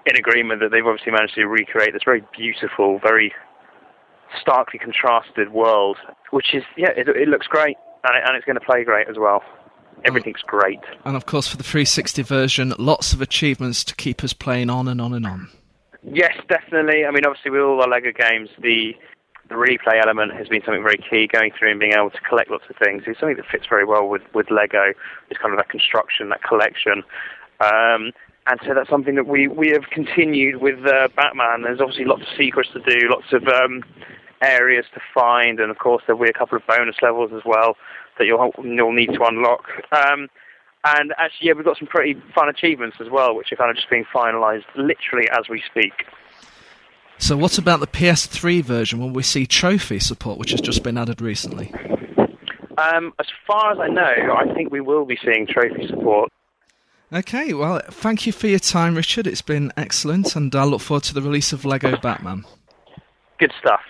in 0.05 0.15
agreement 0.15 0.61
that 0.61 0.71
they've 0.71 0.85
obviously 0.85 1.11
managed 1.11 1.35
to 1.35 1.45
recreate 1.45 1.93
this 1.93 2.03
very 2.05 2.23
beautiful, 2.37 2.99
very 2.99 3.33
starkly 4.39 4.79
contrasted 4.79 5.51
world, 5.51 5.97
which 6.31 6.53
is 6.53 6.63
yeah, 6.77 6.91
it, 6.95 7.07
it 7.07 7.27
looks 7.27 7.47
great 7.47 7.77
and, 8.03 8.17
it, 8.17 8.23
and 8.27 8.35
it's 8.35 8.45
going 8.45 8.59
to 8.59 8.65
play 8.65 8.83
great 8.83 9.07
as 9.07 9.17
well. 9.17 9.43
Everything's 10.05 10.41
great. 10.41 10.79
And 11.05 11.15
of 11.15 11.25
course, 11.25 11.47
for 11.47 11.57
the 11.57 11.63
360 11.63 12.21
version, 12.21 12.73
lots 12.77 13.13
of 13.13 13.21
achievements 13.21 13.83
to 13.85 13.95
keep 13.95 14.23
us 14.23 14.33
playing 14.33 14.69
on 14.69 14.87
and 14.87 15.01
on 15.01 15.13
and 15.13 15.25
on. 15.25 15.49
Yes, 16.03 16.37
definitely. 16.47 17.05
I 17.05 17.11
mean, 17.11 17.25
obviously, 17.25 17.51
with 17.51 17.61
all 17.61 17.81
the 17.81 17.87
Lego 17.87 18.11
games, 18.11 18.49
the 18.59 18.93
the 19.49 19.55
replay 19.55 20.01
element 20.01 20.33
has 20.33 20.49
been 20.49 20.61
something 20.65 20.83
very 20.83 20.97
key. 20.97 21.25
Going 21.25 21.51
through 21.57 21.71
and 21.71 21.79
being 21.79 21.93
able 21.93 22.09
to 22.09 22.21
collect 22.21 22.51
lots 22.51 22.65
of 22.69 22.75
things 22.75 23.03
is 23.07 23.15
something 23.17 23.37
that 23.37 23.45
fits 23.51 23.65
very 23.67 23.85
well 23.85 24.07
with 24.07 24.21
with 24.33 24.51
Lego. 24.51 24.93
It's 25.29 25.39
kind 25.39 25.53
of 25.53 25.57
that 25.57 25.69
construction, 25.69 26.29
that 26.29 26.43
collection. 26.43 27.03
Um, 27.59 28.11
and 28.47 28.59
so 28.65 28.73
that's 28.73 28.89
something 28.89 29.15
that 29.15 29.27
we, 29.27 29.47
we 29.47 29.69
have 29.71 29.89
continued 29.91 30.61
with 30.61 30.79
uh, 30.85 31.09
Batman. 31.15 31.63
There's 31.63 31.81
obviously 31.81 32.05
lots 32.05 32.21
of 32.21 32.27
secrets 32.37 32.69
to 32.71 32.79
do, 32.79 33.09
lots 33.09 33.33
of 33.33 33.45
um, 33.47 33.83
areas 34.41 34.85
to 34.93 35.01
find, 35.13 35.59
and 35.59 35.71
of 35.71 35.77
course 35.77 36.03
there'll 36.05 36.21
be 36.21 36.29
a 36.29 36.33
couple 36.33 36.57
of 36.57 36.65
bonus 36.67 36.95
levels 37.01 37.31
as 37.33 37.41
well 37.45 37.77
that 38.17 38.25
you'll 38.25 38.51
you'll 38.63 38.93
need 38.93 39.13
to 39.13 39.23
unlock. 39.23 39.65
Um, 39.91 40.27
and 40.83 41.13
actually, 41.17 41.47
yeah, 41.47 41.53
we've 41.53 41.65
got 41.65 41.77
some 41.77 41.87
pretty 41.87 42.19
fun 42.33 42.49
achievements 42.49 42.97
as 43.01 43.09
well, 43.09 43.35
which 43.35 43.51
are 43.51 43.55
kind 43.55 43.69
of 43.69 43.75
just 43.75 43.89
being 43.89 44.05
finalised 44.13 44.65
literally 44.75 45.27
as 45.29 45.49
we 45.49 45.61
speak. 45.69 46.05
So, 47.17 47.35
what 47.35 47.57
about 47.57 47.79
the 47.79 47.87
PS3 47.87 48.63
version? 48.63 48.99
Will 48.99 49.09
we 49.09 49.23
see 49.23 49.45
trophy 49.45 49.99
support, 49.99 50.37
which 50.37 50.51
has 50.51 50.61
just 50.61 50.83
been 50.83 50.97
added 50.97 51.21
recently? 51.21 51.73
Um, 52.77 53.11
as 53.19 53.25
far 53.47 53.71
as 53.71 53.79
I 53.79 53.87
know, 53.87 54.35
I 54.35 54.53
think 54.53 54.71
we 54.71 54.81
will 54.81 55.05
be 55.05 55.17
seeing 55.23 55.47
trophy 55.47 55.87
support. 55.87 56.31
Okay, 57.11 57.53
well, 57.53 57.81
thank 57.89 58.27
you 58.27 58.33
for 58.33 58.47
your 58.47 58.59
time, 58.59 58.93
Richard. 58.95 59.25
It's 59.25 59.41
been 59.41 59.71
excellent, 59.75 60.35
and 60.35 60.53
I 60.53 60.65
look 60.65 60.81
forward 60.81 61.03
to 61.05 61.13
the 61.13 61.21
release 61.21 61.53
of 61.53 61.65
Lego 61.65 61.97
Batman. 61.97 62.45
Good 63.39 63.53
stuff. 63.59 63.81